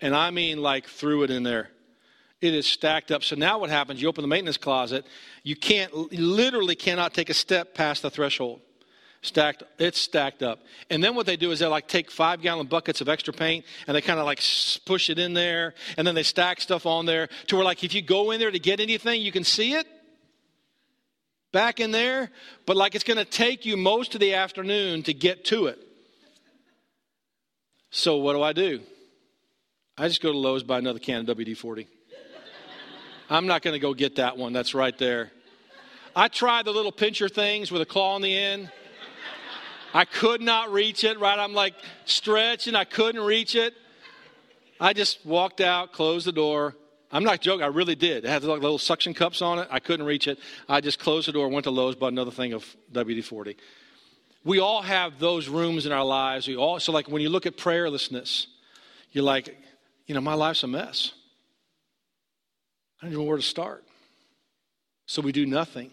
And 0.00 0.14
I 0.14 0.30
mean, 0.30 0.62
like, 0.62 0.86
threw 0.86 1.22
it 1.22 1.30
in 1.30 1.42
there. 1.42 1.70
It 2.40 2.54
is 2.54 2.66
stacked 2.66 3.10
up. 3.10 3.24
So 3.24 3.34
now 3.34 3.58
what 3.58 3.70
happens? 3.70 4.00
You 4.00 4.08
open 4.08 4.22
the 4.22 4.28
maintenance 4.28 4.58
closet, 4.58 5.04
you 5.42 5.56
can't, 5.56 5.92
literally 6.12 6.76
cannot 6.76 7.12
take 7.12 7.30
a 7.30 7.34
step 7.34 7.74
past 7.74 8.02
the 8.02 8.10
threshold. 8.10 8.60
Stacked, 9.22 9.64
it's 9.80 10.00
stacked 10.00 10.44
up. 10.44 10.60
And 10.90 11.02
then 11.02 11.16
what 11.16 11.26
they 11.26 11.36
do 11.36 11.50
is 11.50 11.58
they 11.58 11.66
like 11.66 11.88
take 11.88 12.08
five 12.08 12.40
gallon 12.40 12.68
buckets 12.68 13.00
of 13.00 13.08
extra 13.08 13.34
paint 13.34 13.64
and 13.88 13.96
they 13.96 14.00
kind 14.00 14.20
of 14.20 14.26
like 14.26 14.40
push 14.86 15.10
it 15.10 15.18
in 15.18 15.34
there 15.34 15.74
and 15.96 16.06
then 16.06 16.14
they 16.14 16.22
stack 16.22 16.60
stuff 16.60 16.86
on 16.86 17.04
there 17.04 17.28
to 17.48 17.56
where 17.56 17.64
like 17.64 17.82
if 17.82 17.92
you 17.94 18.00
go 18.00 18.30
in 18.30 18.38
there 18.38 18.52
to 18.52 18.60
get 18.60 18.78
anything, 18.78 19.20
you 19.20 19.32
can 19.32 19.42
see 19.42 19.74
it 19.74 19.88
back 21.52 21.80
in 21.80 21.90
there, 21.90 22.30
but 22.66 22.76
like 22.76 22.94
it's 22.94 23.04
going 23.04 23.18
to 23.18 23.24
take 23.24 23.64
you 23.64 23.76
most 23.76 24.14
of 24.14 24.20
the 24.20 24.34
afternoon 24.34 25.02
to 25.04 25.14
get 25.14 25.44
to 25.46 25.66
it. 25.66 25.78
So 27.90 28.18
what 28.18 28.34
do 28.34 28.42
I 28.42 28.52
do? 28.52 28.80
I 29.96 30.08
just 30.08 30.22
go 30.22 30.30
to 30.30 30.38
Lowe's, 30.38 30.62
buy 30.62 30.78
another 30.78 30.98
can 30.98 31.28
of 31.28 31.36
WD 31.36 31.56
40. 31.56 31.88
I'm 33.30 33.46
not 33.46 33.62
going 33.62 33.74
to 33.74 33.78
go 33.78 33.94
get 33.94 34.16
that 34.16 34.36
one. 34.36 34.52
That's 34.52 34.74
right 34.74 34.96
there. 34.96 35.32
I 36.14 36.28
tried 36.28 36.64
the 36.64 36.72
little 36.72 36.92
pincher 36.92 37.28
things 37.28 37.70
with 37.70 37.82
a 37.82 37.86
claw 37.86 38.14
on 38.14 38.22
the 38.22 38.36
end. 38.36 38.70
I 39.94 40.04
could 40.04 40.40
not 40.40 40.72
reach 40.72 41.04
it, 41.04 41.18
right? 41.18 41.38
I'm 41.38 41.54
like 41.54 41.74
stretching, 42.04 42.74
I 42.74 42.84
couldn't 42.84 43.22
reach 43.22 43.54
it. 43.54 43.74
I 44.80 44.92
just 44.92 45.24
walked 45.24 45.60
out, 45.60 45.92
closed 45.92 46.26
the 46.26 46.32
door. 46.32 46.74
I'm 47.10 47.24
not 47.24 47.40
joking, 47.40 47.62
I 47.62 47.68
really 47.68 47.94
did. 47.94 48.24
It 48.24 48.28
had 48.28 48.44
like 48.44 48.60
little 48.60 48.78
suction 48.78 49.14
cups 49.14 49.40
on 49.40 49.58
it. 49.58 49.68
I 49.70 49.80
couldn't 49.80 50.04
reach 50.04 50.28
it. 50.28 50.38
I 50.68 50.80
just 50.80 50.98
closed 50.98 51.28
the 51.28 51.32
door, 51.32 51.48
went 51.48 51.64
to 51.64 51.70
Lowe's, 51.70 51.96
bought 51.96 52.12
another 52.12 52.30
thing 52.30 52.52
of 52.52 52.64
WD 52.92 53.24
40. 53.24 53.56
we 54.44 54.58
all 54.58 54.82
have 54.82 55.18
those 55.18 55.48
rooms 55.48 55.86
in 55.86 55.92
our 55.92 56.04
lives. 56.04 56.46
We 56.46 56.56
all, 56.56 56.78
so, 56.80 56.92
like, 56.92 57.08
when 57.08 57.22
you 57.22 57.30
look 57.30 57.46
at 57.46 57.56
prayerlessness, 57.56 58.46
you're 59.12 59.24
like, 59.24 59.56
you 60.06 60.14
know, 60.14 60.20
my 60.20 60.34
life's 60.34 60.62
a 60.62 60.66
mess. 60.66 61.12
I 63.00 63.06
don't 63.06 63.12
even 63.12 63.24
know 63.24 63.28
where 63.28 63.36
to 63.36 63.42
start. 63.42 63.84
So 65.06 65.22
we 65.22 65.32
do 65.32 65.46
nothing. 65.46 65.90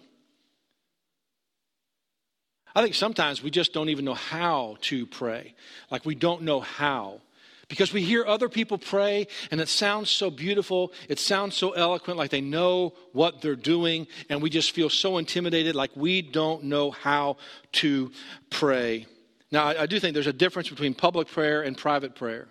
I 2.75 2.81
think 2.81 2.93
sometimes 2.93 3.41
we 3.41 3.51
just 3.51 3.71
don't 3.71 3.87
even 3.87 4.03
know 4.03 4.15
how 4.15 4.77
to 4.81 5.05
pray. 5.05 5.55
Like 5.89 6.05
we 6.05 6.13
don't 6.13 6.41
know 6.41 6.59
how. 6.59 7.21
Because 7.67 7.91
we 7.91 8.03
hear 8.03 8.25
other 8.25 8.47
people 8.47 8.77
pray 8.77 9.27
and 9.49 9.59
it 9.59 9.69
sounds 9.69 10.09
so 10.09 10.29
beautiful, 10.29 10.93
it 11.09 11.19
sounds 11.19 11.55
so 11.55 11.71
eloquent, 11.71 12.17
like 12.17 12.29
they 12.29 12.41
know 12.41 12.93
what 13.11 13.41
they're 13.41 13.55
doing, 13.55 14.07
and 14.29 14.41
we 14.41 14.49
just 14.49 14.71
feel 14.71 14.89
so 14.89 15.17
intimidated, 15.17 15.75
like 15.75 15.91
we 15.95 16.21
don't 16.21 16.65
know 16.65 16.91
how 16.91 17.37
to 17.73 18.11
pray. 18.49 19.07
Now, 19.51 19.67
I, 19.67 19.85
do 19.85 19.99
think 19.99 20.13
there's 20.13 20.27
a 20.27 20.33
difference 20.33 20.69
between 20.69 20.93
public 20.93 21.27
prayer 21.27 21.61
and 21.61 21.77
private 21.77 22.15
prayer. 22.15 22.47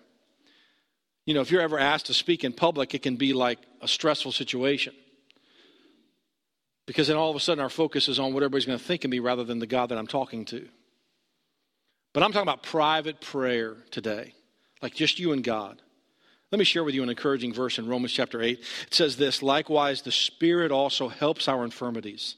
You 1.26 1.34
know, 1.34 1.40
if 1.40 1.50
you're 1.50 1.62
ever 1.62 1.78
asked 1.78 2.06
to 2.06 2.14
speak 2.14 2.44
in 2.44 2.52
public, 2.52 2.94
it 2.94 3.02
can 3.02 3.16
be 3.16 3.32
like 3.32 3.58
a 3.80 3.88
stressful 3.88 4.32
situation. 4.32 4.94
Because 6.86 7.08
then 7.08 7.16
all 7.16 7.30
of 7.30 7.36
a 7.36 7.40
sudden 7.40 7.62
our 7.62 7.70
focus 7.70 8.08
is 8.08 8.18
on 8.18 8.34
what 8.34 8.42
everybody's 8.42 8.66
going 8.66 8.78
to 8.78 8.84
think 8.84 9.04
of 9.04 9.10
me 9.10 9.18
rather 9.18 9.44
than 9.44 9.58
the 9.58 9.66
God 9.66 9.88
that 9.88 9.98
I'm 9.98 10.06
talking 10.06 10.44
to. 10.46 10.68
But 12.12 12.22
I'm 12.22 12.32
talking 12.32 12.48
about 12.48 12.62
private 12.62 13.20
prayer 13.20 13.76
today, 13.90 14.34
like 14.84 14.94
just 14.94 15.18
you 15.18 15.32
and 15.32 15.42
God. 15.42 15.80
Let 16.52 16.58
me 16.58 16.64
share 16.66 16.84
with 16.84 16.94
you 16.94 17.02
an 17.02 17.08
encouraging 17.08 17.54
verse 17.54 17.78
in 17.78 17.88
Romans 17.88 18.12
chapter 18.12 18.42
8. 18.42 18.58
It 18.58 18.94
says 18.94 19.16
this 19.16 19.42
Likewise, 19.42 20.02
the 20.02 20.12
Spirit 20.12 20.70
also 20.70 21.08
helps 21.08 21.48
our 21.48 21.64
infirmities. 21.64 22.36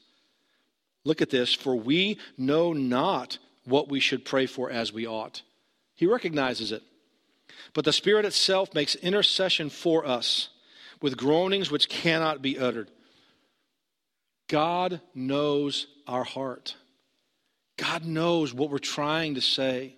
Look 1.03 1.21
at 1.21 1.29
this, 1.29 1.53
for 1.53 1.75
we 1.75 2.17
know 2.37 2.71
not 2.71 3.37
what 3.65 3.89
we 3.89 3.99
should 3.99 4.23
pray 4.23 4.45
for 4.45 4.71
as 4.71 4.93
we 4.93 5.05
ought. 5.05 5.41
He 5.93 6.05
recognizes 6.05 6.71
it. 6.71 6.83
But 7.73 7.83
the 7.83 7.91
Spirit 7.91 8.23
itself 8.23 8.73
makes 8.73 8.95
intercession 8.95 9.69
for 9.69 10.05
us 10.07 10.47
with 11.01 11.17
groanings 11.17 11.69
which 11.69 11.89
cannot 11.89 12.41
be 12.41 12.57
uttered. 12.57 12.89
God 14.47 15.01
knows 15.13 15.87
our 16.07 16.23
heart. 16.23 16.77
God 17.75 18.05
knows 18.05 18.53
what 18.53 18.69
we're 18.69 18.77
trying 18.77 19.35
to 19.35 19.41
say. 19.41 19.96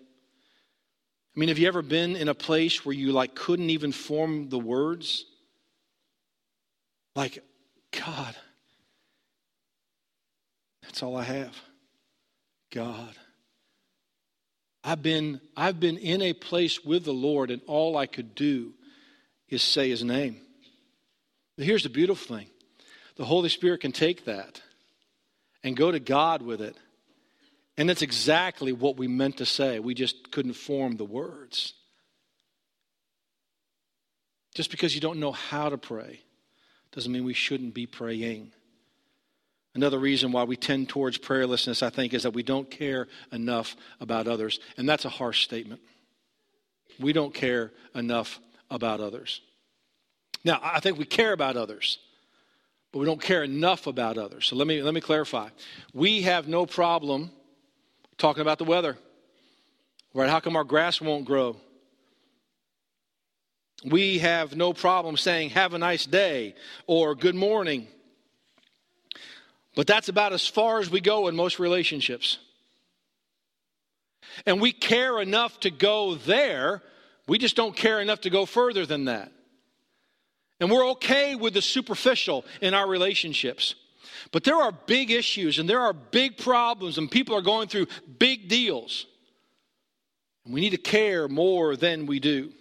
I 1.39 1.41
mean, 1.41 1.48
have 1.48 1.58
you 1.58 1.69
ever 1.69 1.81
been 1.81 2.17
in 2.17 2.27
a 2.27 2.34
place 2.34 2.86
where 2.86 2.93
you 2.93 3.13
like 3.13 3.34
couldn't 3.34 3.69
even 3.69 3.93
form 3.93 4.50
the 4.50 4.60
words? 4.60 5.24
Like, 7.15 7.41
God, 7.93 8.36
that's 10.81 11.01
all 11.01 11.15
I 11.15 11.24
have. 11.24 11.55
God. 12.74 13.15
I've 14.84 15.01
been, 15.01 15.39
I've 15.55 15.79
been 15.79 15.96
in 15.96 16.22
a 16.22 16.34
place 16.34 16.84
with 16.84 17.05
the 17.05 17.13
Lord, 17.13 17.51
and 17.51 17.62
all 17.67 17.96
I 17.96 18.05
could 18.05 18.36
do 18.36 18.74
is 19.48 19.63
say 19.63 19.88
his 19.88 20.03
name. 20.03 20.41
But 21.55 21.65
here's 21.65 21.84
the 21.84 21.89
beautiful 21.89 22.36
thing 22.36 22.48
the 23.15 23.24
Holy 23.24 23.48
Spirit 23.48 23.79
can 23.79 23.93
take 23.93 24.25
that 24.25 24.62
and 25.63 25.77
go 25.77 25.89
to 25.89 26.01
God 26.01 26.41
with 26.41 26.60
it. 26.60 26.75
And 27.80 27.88
that's 27.88 28.02
exactly 28.02 28.74
what 28.74 28.98
we 28.98 29.08
meant 29.08 29.38
to 29.38 29.46
say. 29.46 29.80
We 29.80 29.94
just 29.94 30.32
couldn't 30.32 30.54
form 30.54 30.98
the 30.98 31.06
words. 31.06 31.74
Just 34.54 34.70
because 34.70 34.94
you 34.94 35.00
don't 35.00 35.22
know 35.22 35.32
how 35.32 35.70
to 35.70 35.78
pray 35.78 36.20
doesn't 36.92 37.10
mean 37.10 37.24
we 37.24 37.34
shouldn't 37.34 37.74
be 37.74 37.86
praying. 37.86 38.52
Another 39.76 39.98
reason 39.98 40.34
why 40.34 40.44
we 40.44 40.58
tend 40.58 40.90
towards 40.90 41.18
prayerlessness, 41.18 41.82
I 41.82 41.90
think, 41.90 42.14
is 42.14 42.24
that 42.24 42.34
we 42.34 42.44
don't 42.44 42.70
care 42.70 43.08
enough 43.32 43.78
about 44.02 44.28
others. 44.28 44.60
And 44.76 44.90
that's 44.90 45.06
a 45.06 45.10
harsh 45.10 45.46
statement. 45.46 45.80
We 47.00 47.14
don't 47.14 47.34
care 47.34 47.72
enough 47.96 48.42
about 48.70 49.00
others. 49.00 49.40
Now, 50.44 50.60
I 50.62 50.82
think 50.82 50.98
we 50.98 51.06
care 51.06 51.32
about 51.32 51.56
others 51.56 51.98
but 52.92 52.98
we 52.98 53.06
don't 53.06 53.22
care 53.22 53.44
enough 53.44 53.86
about 53.86 54.18
others. 54.18 54.48
So 54.48 54.56
let 54.56 54.65
me, 54.65 54.82
let 54.82 54.96
me 54.96 55.00
clarify. 55.00 55.50
We 55.94 56.24
have 56.24 56.48
no 56.48 56.65
problem 56.65 57.30
talking 58.19 58.41
about 58.41 58.60
the 58.60 58.65
weather. 58.65 58.97
Right? 60.13 60.29
How 60.29 60.39
come 60.39 60.55
our 60.55 60.63
grass 60.63 61.01
won't 61.01 61.25
grow? 61.25 61.55
We 63.86 64.19
have 64.19 64.55
no 64.55 64.73
problem 64.73 65.17
saying, 65.17 65.51
have 65.51 65.73
a 65.73 65.77
nice 65.77 66.05
day 66.05 66.55
or 66.86 67.15
good 67.15 67.36
morning. 67.36 67.88
But 69.75 69.88
that's 69.88 70.10
about 70.10 70.34
as 70.34 70.45
far 70.45 70.79
as 70.79 70.89
we 70.89 70.99
go 70.99 71.27
in 71.27 71.36
most 71.36 71.60
relationships. 71.60 72.39
And 74.45 74.60
we 74.60 74.73
care 74.73 75.21
enough 75.21 75.60
to 75.62 75.71
go 75.71 76.15
there, 76.15 76.82
we 77.27 77.38
just 77.38 77.55
don't 77.55 77.75
care 77.75 78.01
enough 78.01 78.21
to 78.21 78.29
go 78.29 78.45
further 78.45 78.86
than 78.86 79.05
that. 79.05 79.32
And 80.60 80.69
we're 80.69 80.89
okay 80.91 81.36
with 81.36 81.53
the 81.53 81.62
superficial 81.62 82.45
in 82.62 82.73
our 82.73 82.88
relationships. 82.88 83.75
But 84.32 84.43
there 84.43 84.56
are 84.56 84.72
big 84.72 85.12
issues 85.12 85.60
and 85.60 85.69
there 85.69 85.82
are 85.82 85.93
big 85.93 86.38
problems, 86.38 86.98
and 86.98 87.10
people 87.10 87.36
are 87.36 87.41
going 87.41 87.67
through 87.67 87.88
big 88.17 88.48
deals. 88.48 89.06
And 90.45 90.54
we 90.54 90.62
need 90.62 90.72
to 90.72 90.78
care 90.78 91.28
more 91.28 91.76
than 91.76 92.06
we 92.06 92.19
do. 92.19 92.52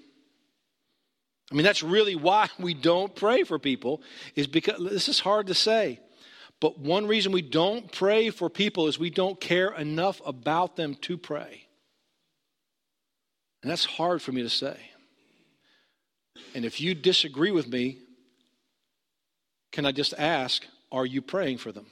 I 1.50 1.54
mean, 1.54 1.64
that's 1.64 1.82
really 1.82 2.16
why 2.16 2.48
we 2.58 2.74
don't 2.74 3.14
pray 3.14 3.44
for 3.44 3.58
people, 3.58 4.02
is 4.34 4.46
because 4.46 4.78
this 4.90 5.08
is 5.08 5.20
hard 5.20 5.46
to 5.48 5.54
say. 5.54 6.00
But 6.60 6.78
one 6.78 7.06
reason 7.06 7.32
we 7.32 7.42
don't 7.42 7.90
pray 7.92 8.30
for 8.30 8.50
people 8.50 8.88
is 8.88 8.98
we 8.98 9.10
don't 9.10 9.40
care 9.40 9.72
enough 9.72 10.20
about 10.26 10.76
them 10.76 10.96
to 11.02 11.16
pray. 11.16 11.68
And 13.62 13.70
that's 13.70 13.84
hard 13.84 14.22
for 14.22 14.32
me 14.32 14.42
to 14.42 14.50
say. 14.50 14.76
And 16.54 16.64
if 16.64 16.80
you 16.80 16.94
disagree 16.94 17.50
with 17.50 17.68
me, 17.68 17.98
can 19.72 19.86
I 19.86 19.92
just 19.92 20.14
ask, 20.18 20.64
are 20.90 21.06
you 21.06 21.22
praying 21.22 21.58
for 21.58 21.72
them? 21.72 21.86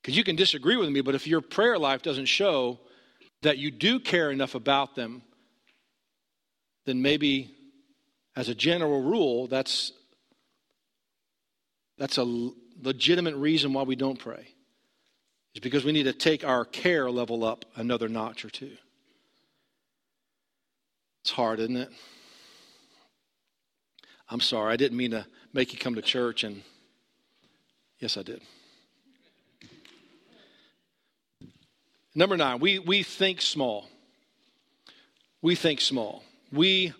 Because 0.00 0.16
you 0.16 0.24
can 0.24 0.36
disagree 0.36 0.76
with 0.76 0.88
me, 0.88 1.00
but 1.00 1.14
if 1.14 1.26
your 1.26 1.40
prayer 1.40 1.78
life 1.78 2.02
doesn't 2.02 2.26
show 2.26 2.78
that 3.42 3.58
you 3.58 3.70
do 3.70 4.00
care 4.00 4.30
enough 4.30 4.54
about 4.54 4.94
them, 4.94 5.22
then 6.86 7.02
maybe 7.02 7.54
as 8.34 8.48
a 8.48 8.54
general 8.54 9.02
rule, 9.02 9.46
that's, 9.46 9.92
that's 11.98 12.18
a 12.18 12.50
legitimate 12.82 13.36
reason 13.36 13.72
why 13.72 13.82
we 13.82 13.94
don't 13.94 14.18
pray. 14.18 14.48
Is 15.54 15.60
because 15.60 15.84
we 15.84 15.92
need 15.92 16.04
to 16.04 16.12
take 16.12 16.44
our 16.44 16.64
care 16.64 17.10
level 17.10 17.44
up 17.44 17.64
another 17.76 18.08
notch 18.08 18.44
or 18.44 18.50
two. 18.50 18.76
It's 21.22 21.30
hard, 21.30 21.60
isn't 21.60 21.76
it? 21.76 21.90
I'm 24.32 24.40
sorry, 24.40 24.72
I 24.72 24.76
didn't 24.76 24.96
mean 24.96 25.10
to 25.10 25.26
make 25.52 25.74
you 25.74 25.78
come 25.78 25.94
to 25.94 26.00
church, 26.00 26.42
and 26.42 26.62
yes, 27.98 28.16
I 28.16 28.22
did. 28.22 28.40
Number 32.14 32.38
nine, 32.38 32.58
we, 32.58 32.78
we 32.78 33.02
think 33.02 33.42
small. 33.42 33.90
We 35.42 35.54
think 35.54 35.82
small. 35.82 36.24
We, 36.50 36.94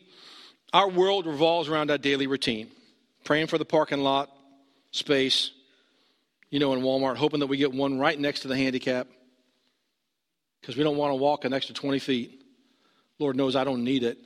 our 0.74 0.90
world 0.90 1.24
revolves 1.24 1.70
around 1.70 1.90
our 1.90 1.96
daily 1.96 2.26
routine. 2.26 2.68
Praying 3.24 3.46
for 3.46 3.56
the 3.56 3.64
parking 3.64 4.00
lot 4.00 4.28
space, 4.90 5.52
you 6.50 6.60
know, 6.60 6.74
in 6.74 6.82
Walmart, 6.82 7.16
hoping 7.16 7.40
that 7.40 7.46
we 7.46 7.56
get 7.56 7.72
one 7.72 7.98
right 7.98 8.18
next 8.20 8.40
to 8.40 8.48
the 8.48 8.56
handicap 8.56 9.08
because 10.60 10.76
we 10.76 10.84
don't 10.84 10.98
want 10.98 11.12
to 11.12 11.16
walk 11.16 11.46
an 11.46 11.54
extra 11.54 11.74
20 11.74 11.98
feet. 11.98 12.42
Lord 13.18 13.36
knows 13.36 13.56
I 13.56 13.64
don't 13.64 13.84
need 13.84 14.02
it. 14.02 14.18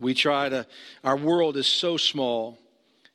We 0.00 0.14
try 0.14 0.48
to, 0.48 0.66
our 1.04 1.16
world 1.16 1.58
is 1.58 1.66
so 1.66 1.98
small. 1.98 2.58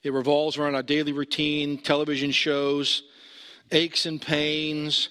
It 0.03 0.13
revolves 0.13 0.57
around 0.57 0.75
our 0.75 0.83
daily 0.83 1.13
routine, 1.13 1.79
television 1.79 2.31
shows, 2.31 3.01
aches 3.71 4.05
and 4.05 4.21
pains, 4.21 5.09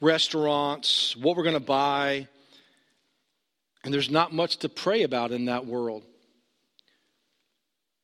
restaurants, 0.00 1.16
what 1.16 1.36
we're 1.36 1.44
going 1.44 1.54
to 1.54 1.60
buy. 1.60 2.26
And 3.84 3.94
there's 3.94 4.10
not 4.10 4.32
much 4.32 4.58
to 4.58 4.68
pray 4.68 5.04
about 5.04 5.30
in 5.30 5.44
that 5.44 5.64
world. 5.64 6.02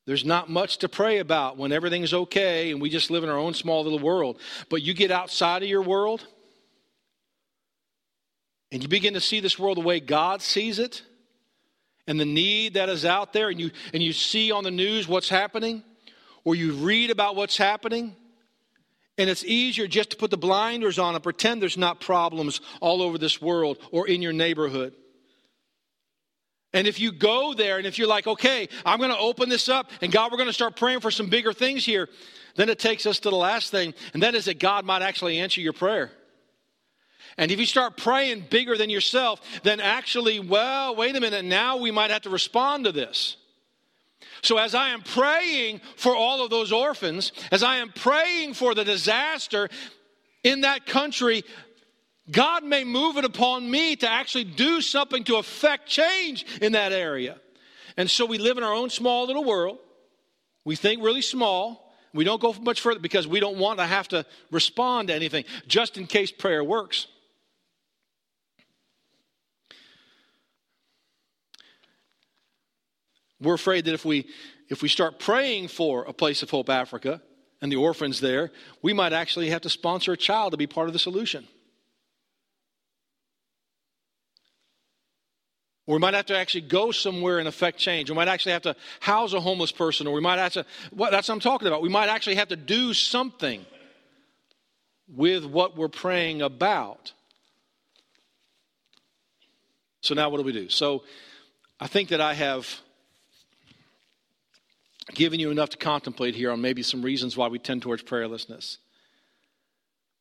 There's 0.07 0.25
not 0.25 0.49
much 0.49 0.79
to 0.79 0.89
pray 0.89 1.19
about 1.19 1.57
when 1.57 1.73
everything's 1.73 2.15
okay 2.15 2.71
and 2.71 2.81
we 2.81 2.89
just 2.89 3.11
live 3.11 3.25
in 3.25 3.31
our 3.31 3.39
own 3.39 3.55
small 3.55 3.83
little 3.83 3.99
world. 3.99 4.39
But 4.69 4.83
you 4.83 4.95
get 4.95 5.11
outside 5.11 5.63
of 5.63 5.69
your 5.69 5.83
world, 5.83 6.27
and 8.71 8.83
you 8.83 8.89
begin 8.89 9.15
to 9.15 9.21
see 9.21 9.41
this 9.41 9.59
world 9.59 9.77
the 9.77 9.83
way 9.83 10.01
God 10.01 10.41
sees 10.41 10.79
it 10.79 11.03
and 12.07 12.19
the 12.19 12.25
need 12.25 12.75
that 12.75 12.89
is 12.89 13.05
out 13.05 13.33
there, 13.33 13.49
and 13.49 13.61
you, 13.61 13.71
and 13.93 14.03
you 14.03 14.13
see 14.13 14.51
on 14.51 14.65
the 14.65 14.71
news 14.71 15.07
what's 15.07 15.29
happening, 15.29 15.83
or 16.45 16.55
you 16.55 16.73
read 16.73 17.11
about 17.11 17.37
what's 17.37 17.57
happening, 17.57 18.17
and 19.19 19.29
it's 19.31 19.45
easier 19.45 19.87
just 19.87 20.11
to 20.11 20.17
put 20.17 20.31
the 20.31 20.37
blinders 20.37 20.99
on 20.99 21.15
and 21.15 21.23
pretend 21.23 21.63
there's 21.63 21.79
not 21.79 22.01
problems 22.01 22.61
all 22.81 23.03
over 23.03 23.19
this 23.19 23.41
world 23.41 23.79
or 23.93 24.09
in 24.09 24.23
your 24.23 24.33
neighborhood. 24.33 24.95
And 26.73 26.87
if 26.87 26.99
you 26.99 27.13
go 27.13 27.53
there 27.53 27.77
and 27.77 27.87
if 27.87 27.99
you're 27.99 28.09
like, 28.09 28.27
okay, 28.27 28.69
I'm 28.87 28.99
going 28.99 29.11
to 29.11 29.19
open 29.19 29.51
this 29.51 29.69
up 29.69 29.91
and 30.01 30.11
God, 30.11 30.33
we're 30.33 30.39
going 30.39 30.49
to 30.49 30.55
start 30.55 30.77
praying 30.77 31.01
for 31.01 31.11
some 31.11 31.29
bigger 31.29 31.53
things 31.53 31.85
here, 31.85 32.09
then 32.57 32.71
it 32.71 32.79
takes 32.79 33.05
us 33.05 33.21
to 33.21 33.31
the 33.31 33.37
last 33.37 33.71
thing, 33.71 33.93
and 34.15 34.23
that 34.23 34.35
is 34.35 34.47
that 34.47 34.59
God 34.59 34.85
might 34.85 35.03
actually 35.03 35.39
answer 35.39 35.61
your 35.61 35.75
prayer. 35.75 36.11
And 37.39 37.51
if 37.51 37.59
you 37.59 37.67
start 37.67 37.97
praying 37.97 38.47
bigger 38.51 38.77
than 38.77 38.91
yourself, 38.91 39.41
then 39.63 39.81
actually, 39.81 40.41
well, 40.41 40.95
wait 40.95 41.17
a 41.17 41.21
minute, 41.21 41.45
now 41.45 41.79
we 41.79 41.91
might 41.91 42.11
have 42.11 42.23
to 42.23 42.31
respond 42.31 42.85
to 42.85 42.93
this. 42.93 43.37
So, 44.43 44.59
as 44.59 44.75
I 44.75 44.89
am 44.89 45.03
praying 45.03 45.81
for 45.97 46.17
all 46.17 46.45
of 46.45 46.51
those 46.51 46.73
orphans, 46.73 47.33
as 47.51 47.63
I 47.63 47.77
am 47.77 47.93
praying 47.93 48.55
for 48.55 48.75
the 48.75 48.85
disaster 48.85 49.69
in 50.43 50.63
that 50.63 50.85
country, 50.85 51.45
God 52.31 52.65
may 52.65 52.85
move 52.85 53.17
it 53.17 53.25
upon 53.25 53.71
me 53.71 53.97
to 53.97 54.11
actually 54.11 54.45
do 54.45 54.81
something 54.81 55.25
to 55.25 55.37
affect 55.37 55.89
change 55.89 56.45
in 56.61 56.73
that 56.73 56.93
area. 56.93 57.39
And 57.97 58.11
so 58.11 58.27
we 58.27 58.39
live 58.39 58.59
in 58.59 58.65
our 58.65 58.73
own 58.73 58.91
small 58.91 59.27
little 59.27 59.45
world. 59.45 59.79
We 60.65 60.77
think 60.77 61.03
really 61.03 61.23
small. 61.23 61.95
We 62.15 62.25
don't 62.25 62.41
go 62.41 62.53
much 62.53 62.81
further 62.81 63.01
because 63.01 63.27
we 63.27 63.41
don't 63.41 63.59
want 63.59 63.79
to 63.79 63.87
have 63.87 64.09
to 64.09 64.27
respond 64.51 65.09
to 65.09 65.15
anything, 65.15 65.45
just 65.67 65.99
in 65.99 66.07
case 66.07 66.31
prayer 66.31 66.63
works. 66.63 67.07
We're 73.43 73.55
afraid 73.55 73.85
that 73.87 73.95
if 73.95 74.05
we, 74.05 74.29
if 74.69 74.83
we 74.83 74.89
start 74.89 75.19
praying 75.19 75.69
for 75.69 76.05
a 76.05 76.13
place 76.13 76.43
of 76.43 76.51
hope 76.51 76.69
Africa 76.69 77.21
and 77.61 77.71
the 77.71 77.77
orphans 77.77 78.21
there, 78.21 78.51
we 78.83 78.93
might 78.93 79.13
actually 79.13 79.51
have 79.51 79.63
to 79.63 79.71
sponsor 79.71 80.13
a 80.13 80.17
child 80.17 80.53
to 80.53 80.57
be 80.57 80.67
part 80.67 80.89
of 80.89 80.93
the 80.93 80.99
solution. 80.99 81.47
We 85.87 85.99
might 85.99 86.15
have 86.15 86.27
to 86.27 86.39
actually 86.39 86.63
go 86.63 86.93
somewhere 86.93 87.39
and 87.39 87.49
affect 87.49 87.79
change. 87.79 88.09
We 88.09 88.17
might 88.17 88.29
actually 88.29 88.53
have 88.53 88.63
to 88.63 88.77
house 89.01 89.33
a 89.33 89.41
homeless 89.41 89.73
person, 89.73 90.07
or 90.07 90.15
we 90.15 90.21
might 90.21 90.39
have 90.39 90.53
to, 90.53 90.65
well, 90.93 91.11
that's 91.11 91.29
what 91.29 91.35
I'm 91.35 91.41
talking 91.41 91.67
about. 91.67 91.83
We 91.83 91.89
might 91.89 92.09
actually 92.09 92.37
have 92.37 92.49
to 92.49 92.57
do 92.57 92.95
something 92.95 93.67
with 95.09 95.45
what 95.45 95.77
we're 95.77 95.89
praying 95.89 96.41
about. 96.41 97.13
So 100.01 100.15
now 100.15 100.31
what 100.31 100.39
do 100.39 100.45
we 100.45 100.53
do? 100.53 100.69
So 100.69 101.03
I 101.81 101.89
think 101.89 102.11
that 102.11 102.21
I 102.21 102.35
have 102.35 102.81
given 105.15 105.41
you 105.41 105.51
enough 105.51 105.71
to 105.71 105.77
contemplate 105.77 106.35
here 106.35 106.51
on 106.51 106.61
maybe 106.61 106.83
some 106.83 107.03
reasons 107.03 107.37
why 107.37 107.49
we 107.49 107.59
tend 107.59 107.83
towards 107.83 108.03
prayerlessness. 108.03 108.79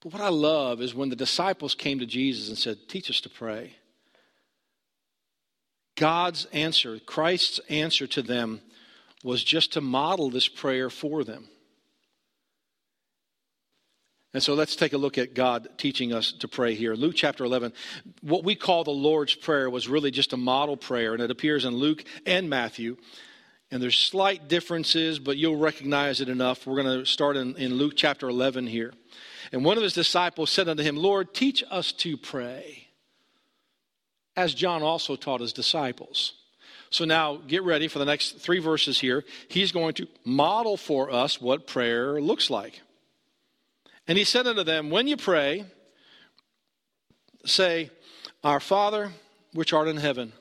But 0.02 0.14
what 0.14 0.22
I 0.22 0.30
love 0.30 0.82
is 0.82 0.96
when 0.96 1.10
the 1.10 1.16
disciples 1.16 1.76
came 1.76 2.00
to 2.00 2.06
Jesus 2.06 2.50
and 2.50 2.58
said, 2.58 2.88
Teach 2.88 3.10
us 3.10 3.22
to 3.22 3.30
pray. 3.30 3.76
God's 5.96 6.46
answer, 6.46 7.00
Christ's 7.00 7.60
answer 7.70 8.08
to 8.08 8.22
them, 8.22 8.62
was 9.24 9.44
just 9.44 9.74
to 9.74 9.82
model 9.82 10.30
this 10.30 10.48
prayer 10.48 10.90
for 10.90 11.24
them. 11.24 11.48
And 14.34 14.42
so 14.42 14.54
let's 14.54 14.78
take 14.78 14.94
a 14.94 14.98
look 14.98 15.18
at 15.18 15.34
God 15.34 15.68
teaching 15.78 16.14
us 16.14 16.32
to 16.32 16.48
pray 16.48 16.74
here. 16.74 16.96
Luke 16.96 17.16
chapter 17.16 17.44
11, 17.44 17.74
what 18.22 18.46
we 18.46 18.56
call 18.56 18.84
the 18.84 18.92
Lord's 18.92 19.36
Prayer 19.36 19.70
was 19.70 19.90
really 19.90 20.10
just 20.10 20.32
a 20.32 20.38
model 20.38 20.78
prayer, 20.78 21.14
and 21.14 21.22
it 21.22 21.32
appears 21.32 21.66
in 21.66 21.76
Luke 21.76 22.04
and 22.26 22.50
Matthew. 22.50 22.96
And 23.72 23.82
there's 23.82 23.98
slight 23.98 24.50
differences, 24.50 25.18
but 25.18 25.38
you'll 25.38 25.56
recognize 25.56 26.20
it 26.20 26.28
enough. 26.28 26.68
We're 26.68 26.84
going 26.84 27.00
to 27.00 27.06
start 27.06 27.38
in, 27.38 27.56
in 27.56 27.76
Luke 27.76 27.94
chapter 27.96 28.28
11 28.28 28.68
here. 28.68 28.94
And 29.54 29.64
one 29.64 29.78
of 29.78 29.84
his 29.84 29.94
disciples 29.94 30.50
said 30.50 30.68
unto 30.68 30.84
him, 30.84 30.98
Lord, 30.98 31.34
teach 31.34 31.64
us 31.72 31.92
to 31.94 32.18
pray 32.18 32.88
as 34.36 34.54
John 34.54 34.82
also 34.82 35.16
taught 35.16 35.42
his 35.42 35.54
disciples. 35.54 36.34
So 36.90 37.06
now 37.06 37.38
get 37.38 37.64
ready 37.64 37.88
for 37.88 38.00
the 38.00 38.06
next 38.06 38.40
three 38.40 38.60
verses 38.60 39.00
here. 39.00 39.24
He's 39.48 39.72
going 39.72 39.94
to 39.96 40.08
model 40.26 40.76
for 40.76 41.12
us 41.12 41.40
what 41.40 41.68
prayer 41.68 42.20
looks 42.22 42.50
like. 42.50 42.82
And 44.08 44.18
he 44.18 44.26
said 44.26 44.48
unto 44.48 44.64
them, 44.64 44.90
When 44.90 45.08
you 45.08 45.16
pray, 45.16 45.66
say, 47.46 47.90
Our 48.44 48.60
Father, 48.60 49.12
which 49.54 49.72
art 49.72 49.88
in 49.88 49.98
heaven, 49.98 50.34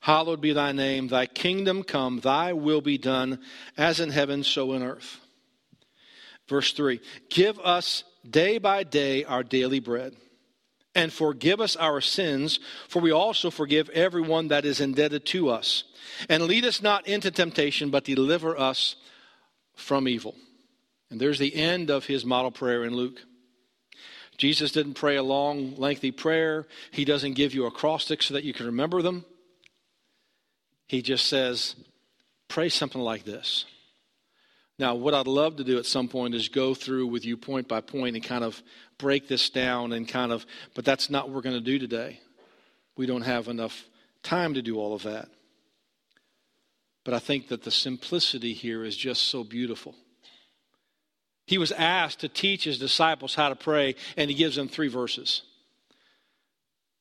hallowed 0.00 0.40
be 0.40 0.52
thy 0.52 0.72
name, 0.72 1.08
thy 1.08 1.26
kingdom 1.26 1.82
come, 1.82 2.20
thy 2.20 2.52
will 2.52 2.80
be 2.80 2.98
done, 2.98 3.40
as 3.76 4.00
in 4.00 4.10
heaven, 4.10 4.44
so 4.44 4.72
in 4.72 4.82
earth. 4.82 5.20
Verse 6.48 6.72
3 6.72 7.00
Give 7.28 7.58
us 7.60 8.04
day 8.28 8.58
by 8.58 8.82
day 8.82 9.24
our 9.24 9.42
daily 9.42 9.80
bread 9.80 10.14
and 10.94 11.12
forgive 11.12 11.60
us 11.60 11.76
our 11.76 12.00
sins, 12.00 12.58
for 12.88 13.00
we 13.00 13.12
also 13.12 13.50
forgive 13.50 13.88
everyone 13.90 14.48
that 14.48 14.64
is 14.64 14.80
indebted 14.80 15.24
to 15.26 15.48
us. 15.48 15.84
And 16.28 16.42
lead 16.42 16.64
us 16.64 16.82
not 16.82 17.06
into 17.06 17.30
temptation, 17.30 17.90
but 17.90 18.04
deliver 18.04 18.58
us 18.58 18.96
from 19.76 20.08
evil. 20.08 20.34
And 21.10 21.20
there's 21.20 21.38
the 21.38 21.54
end 21.54 21.90
of 21.90 22.06
his 22.06 22.24
model 22.24 22.50
prayer 22.50 22.84
in 22.84 22.94
Luke. 22.94 23.20
Jesus 24.36 24.72
didn't 24.72 24.94
pray 24.94 25.16
a 25.16 25.22
long, 25.22 25.76
lengthy 25.76 26.10
prayer. 26.10 26.66
He 26.90 27.04
doesn't 27.04 27.34
give 27.34 27.54
you 27.54 27.66
acrostics 27.66 28.26
so 28.26 28.34
that 28.34 28.44
you 28.44 28.52
can 28.52 28.66
remember 28.66 29.02
them. 29.02 29.24
He 30.88 31.02
just 31.02 31.26
says, 31.26 31.76
pray 32.48 32.70
something 32.70 33.00
like 33.00 33.24
this. 33.24 33.66
Now, 34.78 34.94
what 34.94 35.12
I'd 35.12 35.26
love 35.26 35.56
to 35.56 35.64
do 35.64 35.78
at 35.78 35.86
some 35.86 36.08
point 36.08 36.34
is 36.34 36.48
go 36.48 36.72
through 36.72 37.08
with 37.08 37.24
you 37.24 37.36
point 37.36 37.68
by 37.68 37.80
point 37.80 38.16
and 38.16 38.24
kind 38.24 38.44
of 38.44 38.62
break 38.96 39.28
this 39.28 39.50
down 39.50 39.92
and 39.92 40.08
kind 40.08 40.32
of, 40.32 40.46
but 40.74 40.84
that's 40.84 41.10
not 41.10 41.26
what 41.26 41.34
we're 41.34 41.42
going 41.42 41.56
to 41.56 41.60
do 41.60 41.78
today. 41.78 42.20
We 42.96 43.06
don't 43.06 43.22
have 43.22 43.48
enough 43.48 43.86
time 44.22 44.54
to 44.54 44.62
do 44.62 44.78
all 44.78 44.94
of 44.94 45.02
that. 45.02 45.28
But 47.04 47.14
I 47.14 47.18
think 47.18 47.48
that 47.48 47.64
the 47.64 47.70
simplicity 47.70 48.52
here 48.52 48.84
is 48.84 48.96
just 48.96 49.24
so 49.24 49.42
beautiful. 49.42 49.94
He 51.46 51.58
was 51.58 51.72
asked 51.72 52.20
to 52.20 52.28
teach 52.28 52.64
his 52.64 52.78
disciples 52.78 53.34
how 53.34 53.48
to 53.48 53.56
pray, 53.56 53.94
and 54.16 54.30
he 54.30 54.36
gives 54.36 54.56
them 54.56 54.68
three 54.68 54.88
verses. 54.88 55.42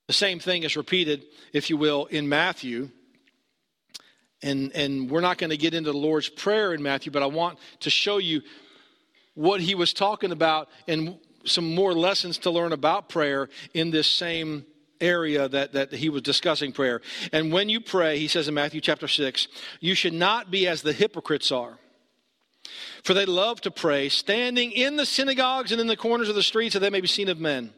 The 0.08 0.14
same 0.14 0.40
thing 0.40 0.64
is 0.64 0.78
repeated, 0.78 1.26
if 1.52 1.70
you 1.70 1.78
will, 1.78 2.06
in 2.06 2.30
Matthew 2.30 2.90
and, 4.42 4.72
and 4.76 5.10
we're 5.10 5.22
not 5.22 5.38
going 5.38 5.50
to 5.50 5.58
get 5.58 5.74
into 5.74 5.92
the 5.92 5.98
Lord's 5.98 6.30
Prayer 6.30 6.74
in 6.74 6.84
Matthew, 6.84 7.12
but 7.12 7.24
I 7.24 7.28
want 7.28 7.58
to 7.82 7.90
show 7.90 8.18
you 8.18 8.42
what 9.34 9.62
he 9.62 9.76
was 9.76 9.94
talking 9.94 10.32
about 10.32 10.70
and 10.88 11.18
some 11.46 11.74
more 11.74 11.94
lessons 11.94 12.40
to 12.40 12.52
learn 12.52 12.74
about 12.74 13.10
prayer 13.10 13.50
in 13.74 13.92
this 13.92 14.08
same 14.08 14.66
area 15.00 15.48
that, 15.48 15.74
that 15.74 15.94
he 15.94 16.10
was 16.10 16.22
discussing 16.22 16.72
prayer. 16.72 17.02
And 17.32 17.52
when 17.52 17.70
you 17.70 17.80
pray, 17.80 18.20
he 18.20 18.28
says 18.28 18.48
in 18.48 18.54
Matthew 18.54 18.82
chapter 18.82 19.08
6, 19.08 19.48
you 19.80 19.96
should 19.96 20.14
not 20.14 20.52
be 20.52 20.68
as 20.68 20.82
the 20.82 20.94
hypocrites 20.94 21.52
are. 21.52 21.78
For 23.04 23.14
they 23.14 23.26
love 23.26 23.62
to 23.62 23.72
pray, 23.72 24.10
standing 24.10 24.72
in 24.72 24.98
the 24.98 25.06
synagogues 25.06 25.72
and 25.72 25.80
in 25.80 25.88
the 25.88 25.96
corners 25.96 26.30
of 26.30 26.36
the 26.36 26.44
streets, 26.44 26.74
that 26.74 26.80
they 26.80 26.90
may 26.90 27.02
be 27.02 27.08
seen 27.08 27.30
of 27.30 27.40
men. 27.40 27.72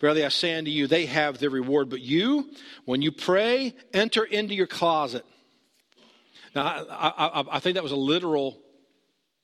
Verily 0.00 0.24
I 0.24 0.28
say 0.28 0.54
unto 0.54 0.70
you, 0.70 0.86
they 0.86 1.06
have 1.06 1.38
their 1.38 1.50
reward. 1.50 1.88
But 1.88 2.00
you, 2.00 2.50
when 2.84 3.02
you 3.02 3.12
pray, 3.12 3.74
enter 3.94 4.24
into 4.24 4.54
your 4.54 4.66
closet 4.66 5.24
now, 6.56 6.86
I, 6.90 7.12
I, 7.18 7.44
I 7.52 7.60
think 7.60 7.74
that 7.74 7.82
was 7.82 7.92
a 7.92 7.96
literal 7.96 8.58